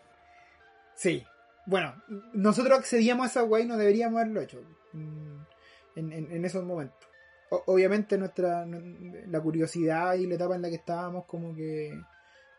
[0.95, 1.23] Sí.
[1.65, 1.93] Bueno,
[2.33, 4.61] nosotros accedíamos a esa wey y no deberíamos haberlo hecho
[4.93, 5.37] mm,
[5.95, 6.97] en, en- en esos momentos.
[7.51, 11.91] O- obviamente nuestra la curiosidad y la etapa en la que estábamos como que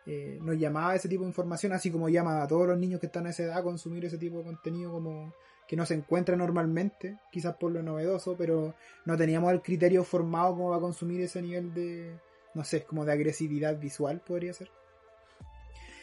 [0.06, 3.06] eh, nos llamaba ese tipo de información, así como llama a todos los niños que
[3.06, 5.34] están a esa edad a consumir ese tipo de contenido como
[5.68, 8.74] que no se encuentra normalmente, quizás por lo novedoso, pero
[9.04, 12.18] no teníamos el criterio formado como para consumir ese nivel de,
[12.54, 14.68] no sé, como de agresividad visual podría ser.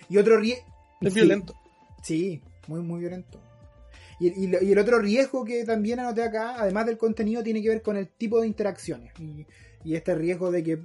[0.07, 0.63] Y otro rie
[1.01, 1.19] Es Sí.
[1.19, 1.53] violento.
[2.01, 3.39] Sí, muy, muy violento.
[4.19, 7.97] Y, el otro riesgo que también anoté acá, además del contenido, tiene que ver con
[7.97, 9.13] el tipo de interacciones.
[9.19, 9.45] Y,
[9.83, 10.79] y este riesgo de que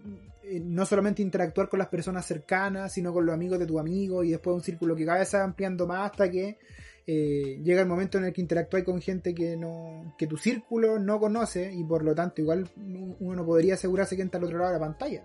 [0.45, 4.23] eh, no solamente interactuar con las personas cercanas, sino con los amigos de tu amigo,
[4.23, 6.59] y después un círculo que cada vez se va ampliando más hasta que
[7.07, 11.01] eh, llega el momento en el que interactúas con gente que no que tu círculo
[11.01, 14.59] no conoce y por lo tanto igual uno no podría asegurarse que está al otro
[14.59, 15.23] lado de la pantalla.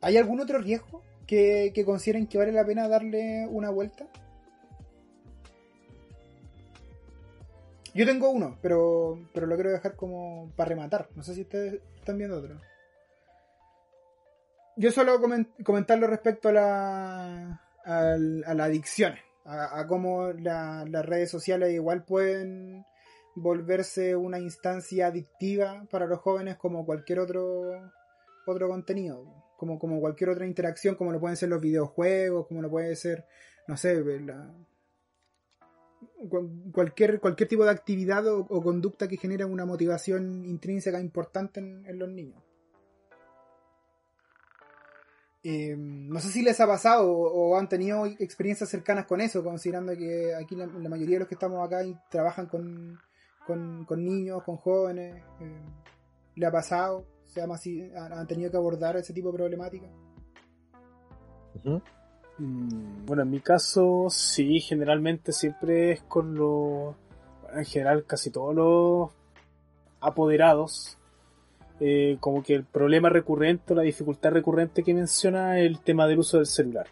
[0.00, 4.06] ¿Hay algún otro riesgo que, consideren que vale la pena darle una vuelta?
[7.94, 11.08] Yo tengo uno, pero, pero lo quiero dejar como para rematar.
[11.14, 12.56] No sé si ustedes están viendo otro.
[14.76, 19.14] Yo solo comen- comentarlo respecto a la, a la adicción,
[19.44, 22.84] a, a cómo la- las redes sociales igual pueden
[23.34, 27.92] volverse una instancia adictiva para los jóvenes como cualquier otro
[28.46, 29.26] otro contenido,
[29.58, 33.26] como, como cualquier otra interacción, como lo pueden ser los videojuegos, como lo puede ser,
[33.66, 34.54] no sé, la-
[36.28, 41.98] cual- cualquier, cualquier tipo de actividad o, conducta que genera una motivación intrínseca importante en,
[41.98, 42.40] los niños.
[45.42, 49.96] Eh, no sé si les ha pasado o, han tenido experiencias cercanas con eso, considerando
[49.96, 52.96] que aquí la, mayoría de los que estamos acá trabajan con,
[53.44, 55.16] con, con niños, con jóvenes.
[55.40, 55.62] eh,
[56.36, 57.17] ¿Le ha pasado?
[57.28, 59.86] ¿Se ha masi- han, han tenido que abordar ese tipo de problemática?
[62.38, 66.94] Mm, Bueno, en mi caso, sí, generalmente siempre es con los.
[67.54, 69.10] En general, casi todos los
[70.00, 70.94] apoderados.
[71.80, 76.08] eh, como que el problema recurrente o la dificultad recurrente que menciona es el tema
[76.08, 76.88] del uso del celular.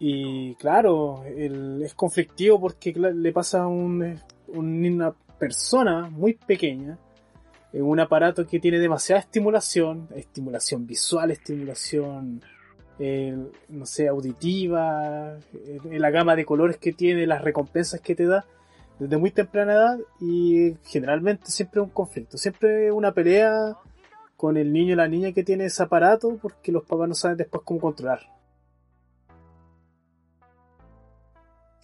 [0.00, 4.18] Y claro, el- es conflictivo porque le pasa a un-
[4.48, 6.98] una persona muy pequeña
[7.72, 12.42] en un aparato que tiene demasiada estimulación, estimulación visual, estimulación
[12.98, 13.36] eh,
[13.68, 18.46] no sé, auditiva, eh, la gama de colores que tiene, las recompensas que te da
[18.98, 23.76] desde muy temprana edad y generalmente siempre un conflicto, siempre una pelea
[24.36, 27.36] con el niño o la niña que tiene ese aparato porque los papás no saben
[27.36, 28.20] después cómo controlar.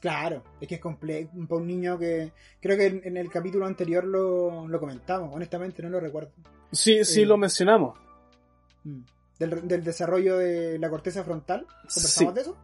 [0.02, 3.66] Claro, es que es complejo para un niño que creo que en, en el capítulo
[3.66, 6.32] anterior lo, lo comentamos, honestamente no lo recuerdo.
[6.72, 7.26] Sí, sí Eh.
[7.26, 7.96] lo mencionamos.
[8.82, 9.02] Mm.
[9.38, 12.00] Del, del desarrollo de la corteza frontal, Sí.
[12.00, 12.56] ¿conversamos de eso?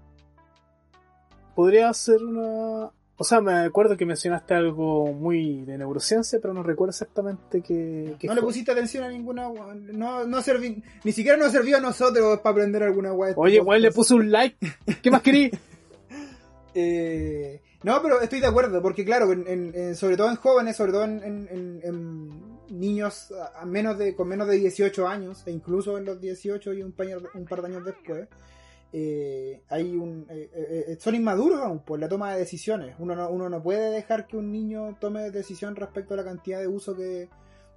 [1.55, 2.91] podría ser una...
[3.21, 8.15] O sea, me acuerdo que mencionaste algo muy de neurociencia, pero no recuerdo exactamente qué...
[8.19, 9.49] qué No le pusiste atención a ninguna.
[9.75, 13.57] No, no serví, ni siquiera nos sirvió a nosotros para aprender alguna de este Oye,
[13.57, 14.57] igual le puse un like.
[15.03, 15.51] ¿Qué más querí?
[16.81, 19.27] Eh, no, pero estoy de acuerdo, porque claro,
[19.95, 22.29] sobre todo en jóvenes, sobre todo en,
[22.71, 23.33] niños
[23.99, 27.45] de, con menos de 18 años, e incluso en los 18 y un, paño- un
[27.47, 28.29] par de años después,
[28.93, 32.95] eh, hay un, eh, eh, eh, son inmaduros aún por la toma de decisiones.
[32.99, 36.61] Uno no, uno no puede dejar que un niño tome decisión respecto a la cantidad
[36.61, 37.29] de uso que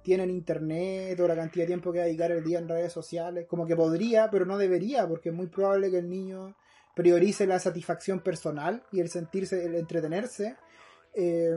[0.02, 2.68] tiene en internet o la cantidad de tiempo que va a dedicar el día en
[2.68, 3.46] redes sociales.
[3.48, 6.54] Como que podría, pero no debería, porque es muy probable que el niño
[6.94, 10.56] priorice la satisfacción personal y el sentirse, el entretenerse,
[11.14, 11.56] eh,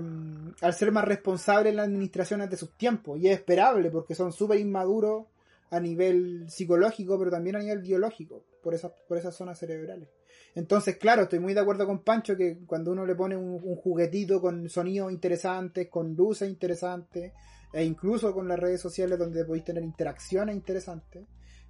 [0.62, 3.20] al ser más responsable en las administraciones de sus tiempos.
[3.20, 5.26] Y es esperable porque son súper inmaduros
[5.72, 10.10] a nivel psicológico, pero también a nivel biológico, por esas, por esas zonas cerebrales.
[10.54, 14.40] Entonces, claro, estoy muy de acuerdo con Pancho que cuando uno le pone un, juguetito
[14.40, 17.34] con sonidos interesantes, con luces interesantes,
[17.74, 21.26] e incluso con las redes sociales donde podéis tener interacciones interesantes,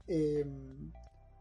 [0.07, 0.45] eh,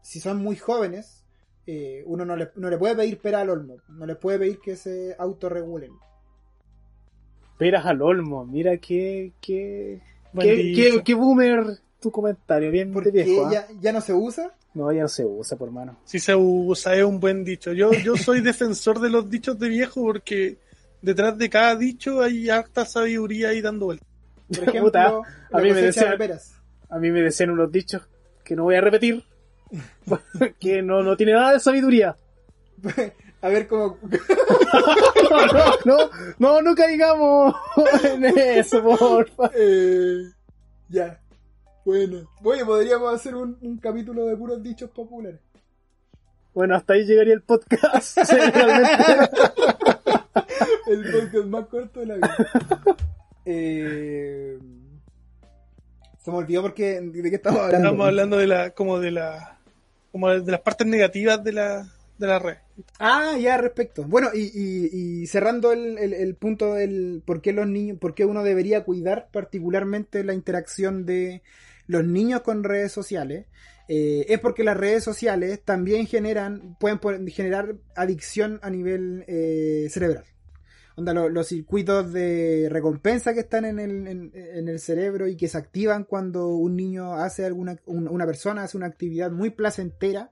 [0.01, 1.24] si son muy jóvenes,
[1.67, 4.59] eh, uno no le, no le puede pedir pera al olmo, no les puede pedir
[4.59, 5.91] que se autorregulen.
[7.57, 10.01] Peras al olmo, mira qué, qué,
[10.39, 11.63] qué, qué, qué boomer
[12.01, 13.45] tu comentario, bien Porque viejo.
[13.47, 13.51] ¿ah?
[13.51, 14.51] ya, ya no se usa.
[14.73, 15.97] No, ya no se usa, por mano.
[16.03, 17.71] Si se usa, es un buen dicho.
[17.71, 20.57] Yo, yo soy defensor de los dichos de viejo porque
[21.01, 24.07] detrás de cada dicho hay harta sabiduría ahí dando vueltas.
[24.53, 26.55] Por ejemplo, a mí me decían- de peras.
[26.89, 28.01] A mí me decían unos dichos
[28.43, 29.23] que no voy a repetir,
[30.59, 32.17] que no, no tiene nada de sabiduría.
[33.41, 33.97] A ver cómo.
[35.27, 37.55] No, no, no, no, no caigamos
[38.03, 39.49] en eso, porfa.
[39.55, 40.21] Eh,
[40.87, 41.19] ya.
[41.83, 42.29] Bueno.
[42.43, 45.39] Oye, podríamos hacer un, un capítulo de puros dichos populares.
[46.53, 48.17] Bueno, hasta ahí llegaría el podcast.
[50.87, 52.37] El podcast más corto de la vida.
[53.45, 54.57] Eh,
[56.23, 57.87] se me olvidó porque de qué estamos hablando.
[57.87, 59.54] Estamos hablando de la, como de la,
[60.15, 61.85] como de las partes negativas de la,
[62.17, 62.55] de la red.
[62.99, 64.05] Ah, ya, respecto.
[64.05, 68.41] Bueno, y, y- cerrando el, el- punto del por qué los niños, por qué uno
[68.41, 71.41] debería cuidar particularmente la interacción de
[71.87, 73.47] los niños con redes sociales,
[73.89, 80.23] eh, es porque las redes sociales también generan, pueden generar adicción a nivel eh, cerebral.
[80.97, 85.49] Onda, lo- los circuitos de recompensa que están en el, en, el cerebro y que
[85.49, 90.31] se activan cuando un niño hace alguna, un- una persona hace una actividad muy placentera,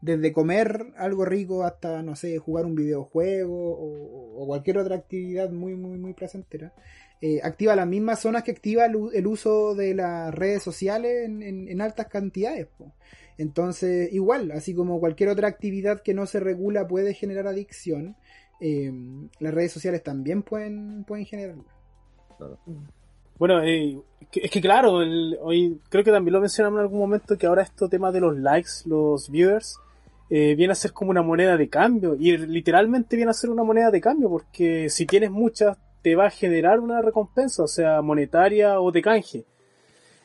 [0.00, 5.74] desde comer algo rico hasta, no sé, jugar un videojuego o, cualquier otra actividad muy,
[5.74, 6.74] muy, muy placentera,
[7.22, 12.08] eh, activa las mismas zonas que activa el, uso de las redes sociales en altas
[12.08, 12.66] cantidades.
[12.76, 12.92] po.
[13.38, 18.16] Entonces, igual, así como cualquier otra actividad que no se regula puede generar adicción,
[18.60, 18.92] eh,
[19.40, 21.62] las redes sociales también pueden, pueden generarla.
[23.38, 23.98] Bueno, eh,
[24.30, 27.46] que- es que claro, el- hoy creo que también lo mencionamos en algún momento que
[27.46, 29.78] ahora esto tema de los likes, los viewers,
[30.30, 33.62] eh, viene a ser como una moneda de cambio y literalmente viene a ser una
[33.62, 38.02] moneda de cambio porque si tienes muchas te va a generar una recompensa, o sea,
[38.02, 39.44] monetaria o de canje.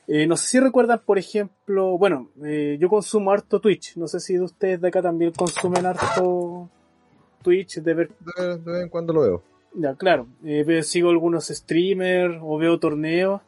[0.07, 4.19] Eh, no sé si recuerdan, por ejemplo, bueno, eh, yo consumo harto Twitch, no sé
[4.19, 6.69] si de ustedes de acá también consumen harto
[7.41, 9.43] Twitch, de ver De, de vez en cuando lo veo.
[9.73, 10.27] ya, claro.
[10.43, 13.41] Eh, sigo algunos streamers o veo torneos,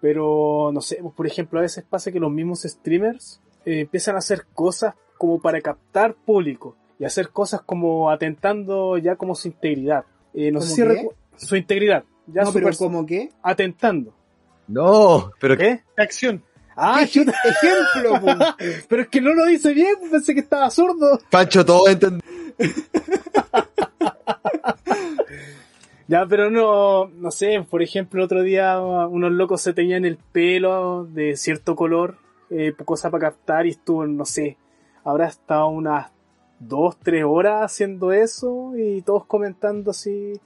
[0.00, 4.18] pero no sé, por ejemplo, a veces pasa que los mismos streamers eh, empiezan a
[4.18, 10.04] hacer cosas como para captar público y hacer cosas como atentando ya como su integridad.
[10.34, 11.46] Eh, no sé ¿Cómo si qué?
[11.46, 13.30] su integridad, ya no, su pero como que...
[13.42, 14.12] atentando.
[14.68, 15.82] No, pero ¿Qué?
[15.96, 16.42] Acción.
[16.76, 18.20] Ah, ¿Qué ejemplo,
[18.88, 21.18] pero es que no lo dice bien, pensé que estaba zurdo.
[21.30, 22.25] Pancho, todo entendido.
[26.08, 31.04] Ya, pero no, no sé, por ejemplo, otro día unos locos se tenían el pelo
[31.04, 34.56] de cierto color, eh, cosa para captar y estuvo, no sé,
[35.02, 36.12] habrá estado unas
[36.60, 40.40] dos, tres horas haciendo eso y todos comentando así,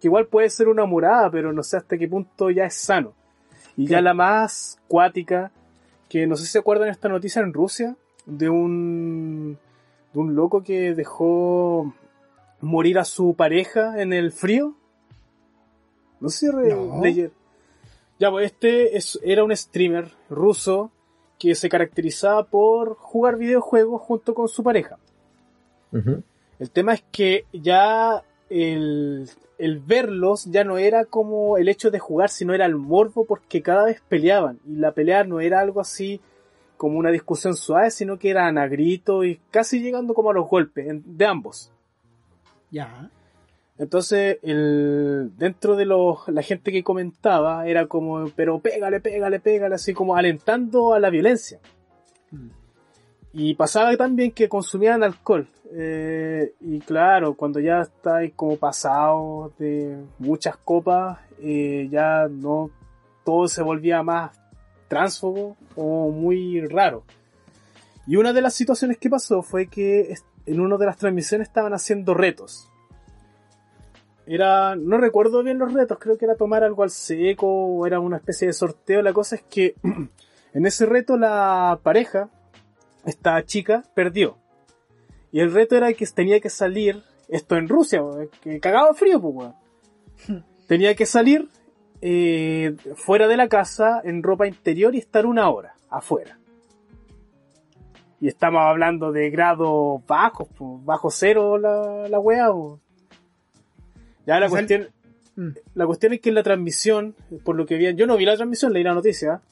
[0.00, 3.12] que igual puede ser una murada, pero no sé hasta qué punto ya es sano.
[3.76, 5.52] Y ya la más cuática,
[6.08, 7.94] que no sé si se acuerdan esta noticia en Rusia,
[8.24, 9.56] de un,
[10.12, 11.92] de un loco que dejó
[12.60, 14.74] morir a su pareja en el frío.
[16.20, 17.00] No sé No.
[17.02, 17.30] leye-
[18.18, 20.90] Ya, pues este es, era un streamer ruso
[21.38, 24.96] que se caracterizaba por jugar videojuegos junto con su pareja.
[26.58, 29.28] El tema es que ya el,
[29.58, 33.60] el verlos ya no era como el hecho de jugar, sino era el morbo porque
[33.62, 34.58] cada vez peleaban.
[34.66, 36.20] Y la pelea no era algo así
[36.76, 40.48] como una discusión suave, sino que eran a grito y casi llegando como a los
[40.48, 41.72] golpes de ambos.
[42.70, 43.10] Ya.
[43.78, 49.74] Entonces, el, dentro de los, la gente que comentaba era como, pero pégale, pégale, pégale,
[49.74, 51.60] así como alentando a la violencia.
[52.30, 52.48] Mm.
[53.34, 55.46] Y pasaba también que consumían alcohol.
[55.72, 62.70] Eh, y claro, cuando ya estáis como pasado de muchas copas, eh, ya no
[63.24, 64.38] todo se volvía más
[64.88, 67.04] tránsfogo o muy raro.
[68.06, 70.14] Y una de las situaciones que pasó fue que
[70.46, 72.70] en una de las transmisiones estaban haciendo retos.
[74.26, 78.00] Era, no recuerdo bien los retos, creo que era tomar algo al seco o era
[78.00, 79.02] una especie de sorteo.
[79.02, 79.74] La cosa es que
[80.54, 82.28] en ese reto la pareja,
[83.04, 84.36] esta chica, perdió.
[85.32, 88.00] Y el reto era que tenía que salir, esto en Rusia,
[88.40, 89.54] que cagaba frío, pues, weón.
[90.66, 91.48] Tenía que salir
[92.00, 96.38] eh, fuera de la casa en ropa interior y estar una hora afuera.
[98.20, 102.50] Y estamos hablando de grados bajos, pues, bajo cero la, la weá.
[102.52, 102.80] pues.
[104.26, 104.88] Ya la cuestión,
[105.38, 105.50] Mm.
[105.74, 108.36] la cuestión es que en la transmisión, por lo que vi, yo no vi la
[108.36, 109.42] transmisión, leí la noticia.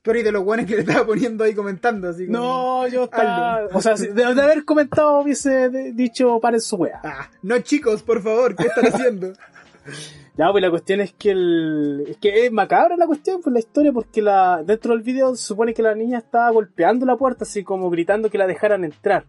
[0.00, 2.38] Tú eres de los buenos que le estaba poniendo ahí comentando, así como...
[2.38, 6.98] No, yo estaba, o sea, de, de haber comentado hubiese dicho paren su weá.
[7.04, 9.32] Ah, no chicos, por favor, ¿qué están haciendo?
[10.40, 13.58] Ya, pues la cuestión es que el, es que es macabra la cuestión, pues la
[13.58, 17.44] historia, porque la, dentro del video se supone que la niña estaba golpeando la puerta,
[17.44, 19.26] así como gritando que la dejaran entrar.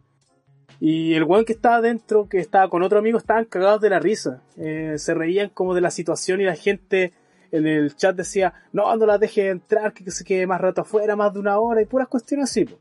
[0.80, 3.99] Y el weón que estaba dentro, que estaba con otro amigo, estaban cagados de la
[3.99, 4.41] risa.
[4.55, 7.12] Eh, se reían como de la situación y la gente
[7.51, 11.18] en el chat decía, no, no la deje entrar, que se quede más rato afuera,
[11.18, 12.80] más de una hora, y puras cuestiones así, pues.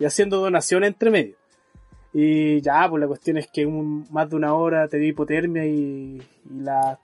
[0.00, 1.36] Y haciendo donaciones entre medio.
[2.12, 6.20] Y ya, pues la cuestión es que más de una hora te dio hipotermia y,
[6.50, 6.98] y la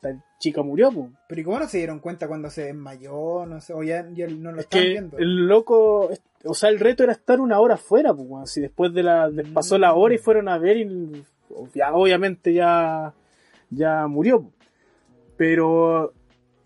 [0.44, 1.10] chica murió, pues.
[1.28, 3.46] Pero ¿y cómo no se dieron cuenta cuando se desmayó?
[3.46, 5.18] No sé, o ya, ya no lo Es estaban que viendo.
[5.18, 6.10] el loco,
[6.44, 9.78] o sea, el reto era estar una hora afuera, pues, si después de la, pasó
[9.78, 11.24] la hora y fueron a ver y
[11.74, 13.14] ya, obviamente ya,
[13.70, 14.50] ya murió.
[15.36, 16.12] Pero,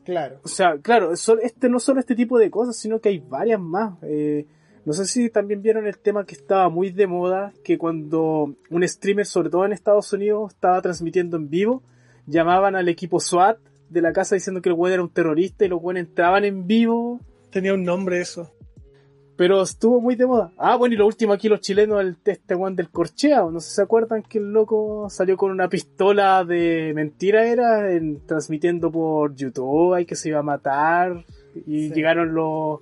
[0.05, 0.41] Claro.
[0.43, 3.95] o sea, claro, este no solo este tipo de cosas, sino que hay varias más.
[4.03, 4.47] Eh,
[4.85, 8.89] no sé si también vieron el tema que estaba muy de moda, que cuando un
[8.89, 11.83] streamer, sobre todo en Estados Unidos, estaba transmitiendo en vivo,
[12.27, 13.59] llamaban al equipo SWAT
[13.91, 16.67] de la casa diciendo que el weón era un terrorista y los weones entraban en
[16.67, 17.21] vivo
[17.51, 18.53] Tenía un nombre eso.
[19.37, 20.53] pero estuvo muy de moda.
[20.59, 23.43] Ah, bueno, y lo último aquí los chilenos, el este one del corchea.
[23.51, 27.91] No sé si se acuerdan que el loco salió con una pistola de mentira, era,
[27.93, 31.25] en- transmitiendo por YouTube, y que se iba a matar.
[31.67, 31.95] Y Sí.
[31.95, 32.81] llegaron los,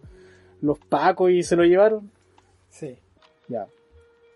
[0.62, 2.11] los pacos y se lo llevaron.
[2.70, 2.96] Sí.
[3.48, 3.66] Ya.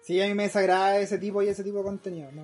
[0.03, 2.31] Sí, a mí me desagrada ese tipo y ese tipo de contenido.
[2.33, 2.43] No...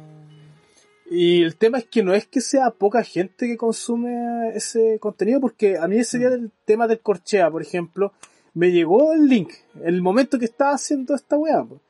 [1.11, 5.41] Y el tema es que no es que sea poca gente que consume ese contenido,
[5.41, 8.13] porque a mí ese día del tema del corchea, por ejemplo,
[8.55, 9.51] me llegó el link,
[9.85, 11.63] el momento que estaba haciendo esta weá.
[11.65, 11.81] po.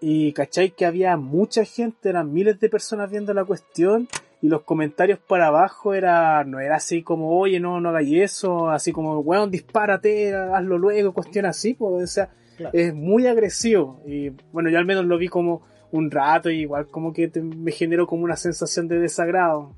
[0.00, 4.08] Y cachai que había mucha gente, eran miles de personas viendo la cuestión,
[4.42, 8.70] y los comentarios para abajo era, no era así como, oye, no, no hagáis eso,
[8.70, 12.70] así como, weón, dispárate, hazlo luego, cuestión así, pues, o sea, Claro.
[12.78, 14.00] es muy agresivo.
[14.06, 15.60] Y bueno, yo al menos lo vi como
[15.96, 19.72] un rato, y igual como que te- me generó como una sensación de desagrado.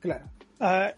[0.00, 0.24] Claro.
[0.60, 0.92] Ah,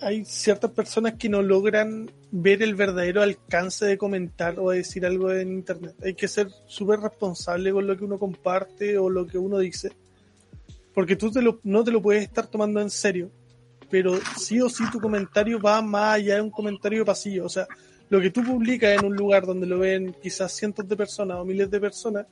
[0.00, 5.06] hay ciertas personas que no logran ver el verdadero alcance de comentar o de decir
[5.06, 5.94] algo en internet.
[6.04, 9.90] Hay que ser súper responsable con lo que uno comparte o lo que uno dice.
[10.94, 13.30] Porque tú te lo- no te lo puedes estar tomando en serio.
[13.88, 17.44] Pero sí o sí tu comentario va más allá de un comentario de pasillo.
[17.44, 17.66] O sea,
[18.08, 21.44] lo que tú publicas en un lugar donde lo ven quizás cientos de personas o
[21.44, 22.26] miles de personas,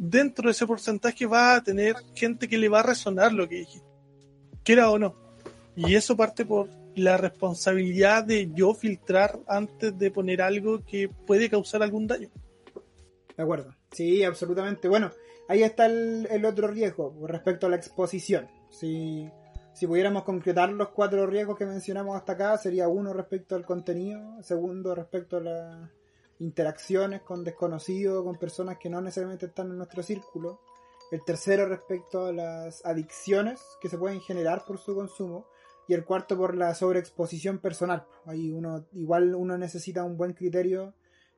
[0.00, 3.56] dentro de ese porcentaje va a tener gente que le va a resonar lo que
[3.56, 3.86] dijiste.
[4.64, 5.14] Quiera o no.
[5.76, 11.50] Y eso parte por la responsabilidad de yo filtrar antes de poner algo que puede
[11.50, 12.30] causar algún daño.
[13.36, 13.74] De acuerdo.
[13.92, 14.88] Sí, absolutamente.
[14.88, 15.10] Bueno,
[15.48, 18.48] ahí está el, otro riesgo respecto a la exposición.
[18.70, 19.28] Si,
[19.74, 24.42] si pudiéramos concretar los cuatro riesgos que mencionamos hasta acá, sería uno respecto al contenido,
[24.42, 25.90] segundo respecto a las
[26.40, 30.60] interacciones con desconocidos, con personas que no necesariamente están en nuestro círculo,
[31.12, 35.46] el tercero respecto a las adicciones que se pueden generar por su consumo,
[35.90, 38.06] y el cuarto por la sobreexposición personal.
[38.24, 40.94] Ahí uno, igual uno necesita un buen criterio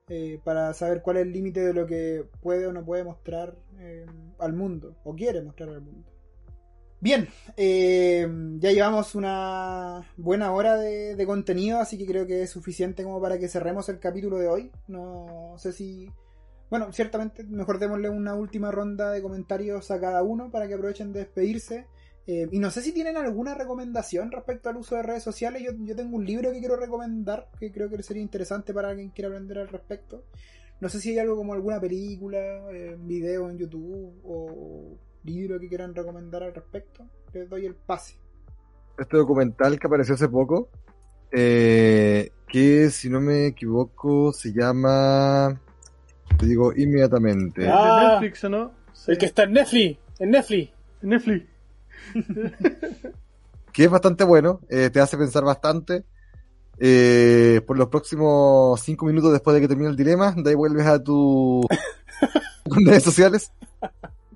[0.09, 3.57] eh, para saber cuál es el límite de lo que puede o no puede mostrar
[3.79, 4.05] eh,
[4.39, 6.12] al mundo, o quiere mostrar al mundo.
[7.03, 8.29] Bien, eh,
[8.61, 13.41] ya llevamos una buena hora de, contenido, así que creo que es suficiente como para
[13.41, 14.71] que cerremos el capítulo de hoy.
[14.87, 16.09] No sé si...
[16.71, 21.13] Bueno, ciertamente mejor démosle una última ronda de comentarios a cada uno para que aprovechen
[21.13, 21.89] de despedirse.
[22.29, 25.61] Eh, y no sé si tienen alguna recomendación respecto al uso de redes sociales.
[25.61, 29.11] Yo, yo tengo un libro que quiero recomendar que creo que sería interesante para que
[29.11, 30.25] quiera aprender al respecto.
[30.81, 32.39] No sé si hay algo como alguna película,
[32.71, 38.17] eh, video en YouTube o libro que quieran recomendar al respecto, les doy el pase.
[38.99, 40.69] Este documental que apareció hace poco,
[41.31, 45.59] eh, que si no me equivoco se llama,
[46.39, 48.01] te digo inmediatamente, Ah.
[48.01, 48.73] ¿De Netflix o no?
[49.07, 49.99] El que está en Netflix.
[50.19, 50.73] En Netflix.
[51.03, 51.47] Netflix.
[53.73, 56.05] que es bastante bueno, eh, te hace pensar bastante.
[56.79, 60.87] Eh, por los próximos cinco minutos después de que termine el dilema, de ahí vuelves
[60.87, 61.67] a tu
[62.65, 63.53] tus redes sociales.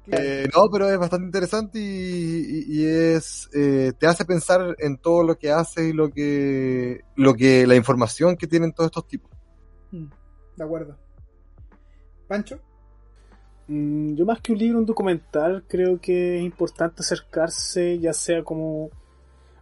[0.08, 4.98] Eh, no, pero es bastante interesante y, y- y es eh, te hace pensar en
[4.98, 9.08] todo lo que hace y lo que lo que la información que tienen todos estos
[9.08, 9.30] tipos.
[9.90, 10.06] Mm,
[10.56, 10.96] De acuerdo.
[12.28, 12.60] Pancho,
[13.68, 18.44] Mm, Yo más que un libro, un documental, creo que es importante acercarse ya sea
[18.44, 18.90] como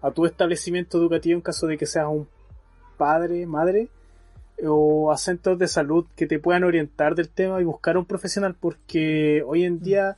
[0.02, 2.28] a tu establecimiento educativo en caso de que seas un
[2.98, 3.88] padre, madre,
[4.66, 8.04] o a centros de salud que te puedan orientar del tema y buscar a un
[8.04, 10.16] profesional porque hoy en día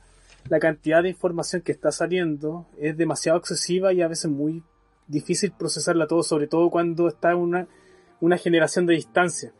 [0.49, 4.63] la cantidad de información que está saliendo es demasiado excesiva y a veces muy
[5.07, 7.67] difícil procesarla todo, sobre todo cuando está una,
[8.19, 9.53] una generación de distancia.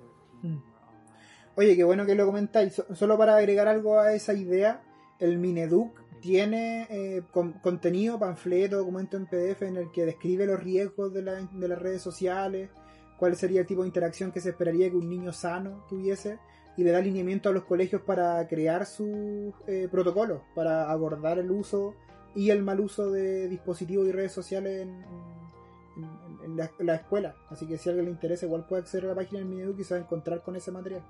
[1.55, 2.73] Oye, qué bueno que lo comentáis.
[2.73, 4.81] So- solo para agregar algo a esa idea,
[5.19, 10.61] el Mineduc tiene eh, con- contenido, panfleto, documento en PDF en el que describe los
[10.61, 12.69] riesgos de, la- de las redes sociales,
[13.17, 16.37] cuál sería el tipo de interacción que se esperaría que un niño sano tuviese
[16.77, 21.49] y le da alineamiento a los colegios para crear sus eh, protocolos, para abordar el
[21.51, 21.95] uso
[22.35, 26.95] y el mal uso de dispositivos y redes sociales en, en- en la, en la
[26.95, 27.35] escuela.
[27.49, 29.79] Así que si a alguien le interesa, igual puede acceder a la página del Mineduc
[29.79, 31.01] y se va a encontrar con ese material.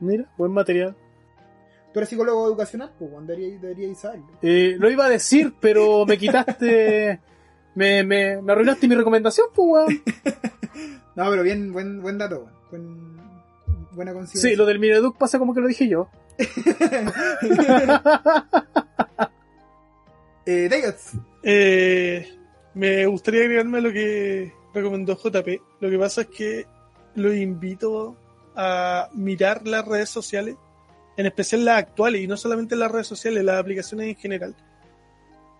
[0.00, 0.96] Mira, buen material.
[1.92, 4.26] Tú eres psicólogo educacional, pues Juan, deberíais deberíais saberlo.
[4.42, 7.20] Eh, lo iba a decir, pero me quitaste.
[7.76, 9.88] Me, me, me arruinaste mi recomendación, pues, weón.
[11.14, 12.54] No, pero bien, buen, buen dato, Juan.
[12.70, 13.05] Buen-
[13.96, 14.52] buena consideración.
[14.52, 16.08] Sí, lo del Mineduc pasa como que lo dije yo.
[20.46, 20.68] eh.
[21.42, 22.28] Eh,
[22.74, 25.48] me gustaría agregarme a lo que recomendó JP.
[25.80, 26.66] Lo que pasa es que
[27.14, 28.16] los invito
[28.54, 30.56] a mirar las redes sociales,
[31.16, 34.54] en especial las actuales, y no solamente las redes sociales, las aplicaciones en general,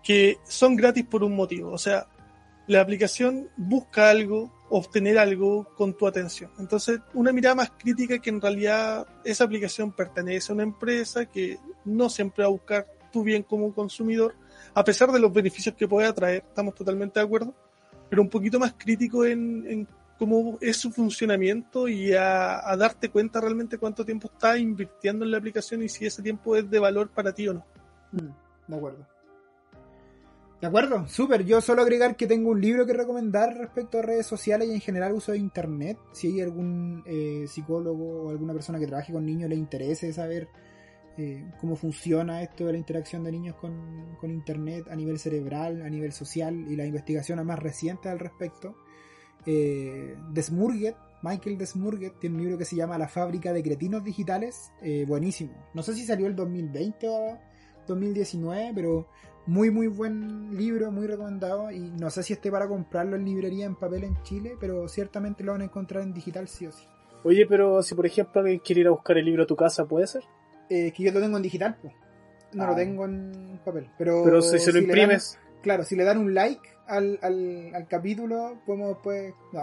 [0.03, 1.71] que son gratis por un motivo.
[1.71, 2.07] O sea,
[2.67, 6.51] la aplicación busca algo, obtener algo con tu atención.
[6.59, 11.57] Entonces, una mirada más crítica que en realidad esa aplicación pertenece a una empresa que
[11.85, 14.35] no siempre va a buscar tu bien como consumidor,
[14.73, 17.55] a pesar de los beneficios que puede atraer, estamos totalmente de acuerdo,
[18.09, 19.87] pero un poquito más crítico en,
[20.19, 25.31] cómo es su funcionamiento y a, a darte cuenta realmente cuánto tiempo estás invirtiendo en
[25.31, 27.65] la aplicación y si ese tiempo es de valor para ti o no.
[28.11, 28.29] Mm,
[28.67, 29.16] de acuerdo.
[30.59, 31.45] De acuerdo, súper.
[31.45, 34.81] Yo solo agregar que tengo un libro que recomendar respecto a redes sociales y en
[34.81, 35.99] general uso de internet.
[36.13, 40.47] Si hay algún eh, psicólogo o alguna persona que trabaje con niños le interese saber
[41.17, 45.83] eh, cómo funciona esto de la interacción de niños con, con internet a nivel cerebral,
[45.83, 48.75] a nivel social y la investigación más reciente al respecto.
[49.45, 54.71] Eh, Desmurget, Michael Desmurget, tiene un libro que se llama La fábrica de cretinos digitales.
[54.81, 55.53] eh, buenísimo.
[55.73, 57.39] No sé si salió el 2020 o
[57.87, 59.07] 2019, pero
[59.45, 63.65] muy muy buen libro, muy recomendado y no sé si esté para comprarlo en librería
[63.65, 66.85] en papel en Chile, pero ciertamente lo van a encontrar en digital sí o sí.
[67.23, 69.85] Oye, pero si por ejemplo alguien quiere ir a buscar el libro a tu casa,
[69.85, 70.23] ¿puede ser?
[70.69, 71.93] Eh, que yo lo tengo en digital, pues.
[72.53, 72.67] No Ah.
[72.67, 75.39] lo tengo en papel, pero Pero si se lo dan- imprimes.
[75.61, 79.61] claro, si le dan un like al, al, al capítulo, podemos pues no.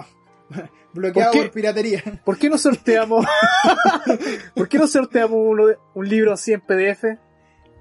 [0.94, 2.02] bloqueado ¿Por por, piratería.
[2.24, 3.24] ¿Por qué no sorteamos?
[4.54, 7.04] ¿Por qué no sorteamos de- un libro así en PDF?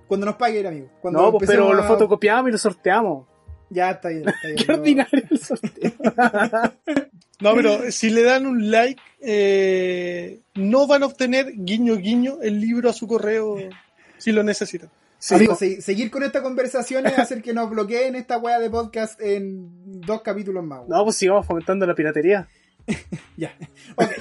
[0.08, 0.88] Cuando nos paguen, amigo.
[1.02, 3.28] Cuando No, pues, pero lo fotocopiamos y lo sorteamos.
[3.70, 4.28] Ya está bien.
[4.28, 5.92] Está bien Qué no- ordinario el sorteo.
[7.40, 12.62] No, pero si le dan un like, eh, no van a obtener guiño guiño el
[12.62, 13.58] libro a su correo
[14.18, 14.90] si lo necesitan.
[15.18, 18.70] Sí, Amigo, se- seguir con esta conversación es hacer que nos bloqueen esta wea de
[18.70, 19.68] podcast en
[20.02, 20.88] dos capítulos más.
[20.88, 22.48] No, pues sigamos fomentando la piratería.
[23.36, 23.54] Ya.
[23.96, 24.12] Ok.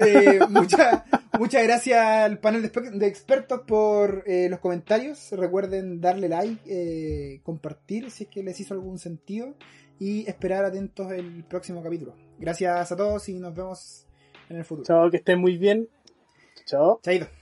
[0.00, 1.04] Eh, mucha-
[1.40, 5.32] muchas gracias al panel de, expertos por eh, los comentarios.
[5.32, 9.54] Recuerden darle like, eh, compartir si es que les hizo algún sentido
[9.98, 12.14] y esperar atentos el próximo capítulo.
[12.38, 14.06] Gracias a todos y nos vemos
[14.50, 14.86] en el futuro.
[14.86, 15.88] Chao, que estén muy bien.
[16.66, 17.00] Chao.
[17.02, 17.39] Chaito.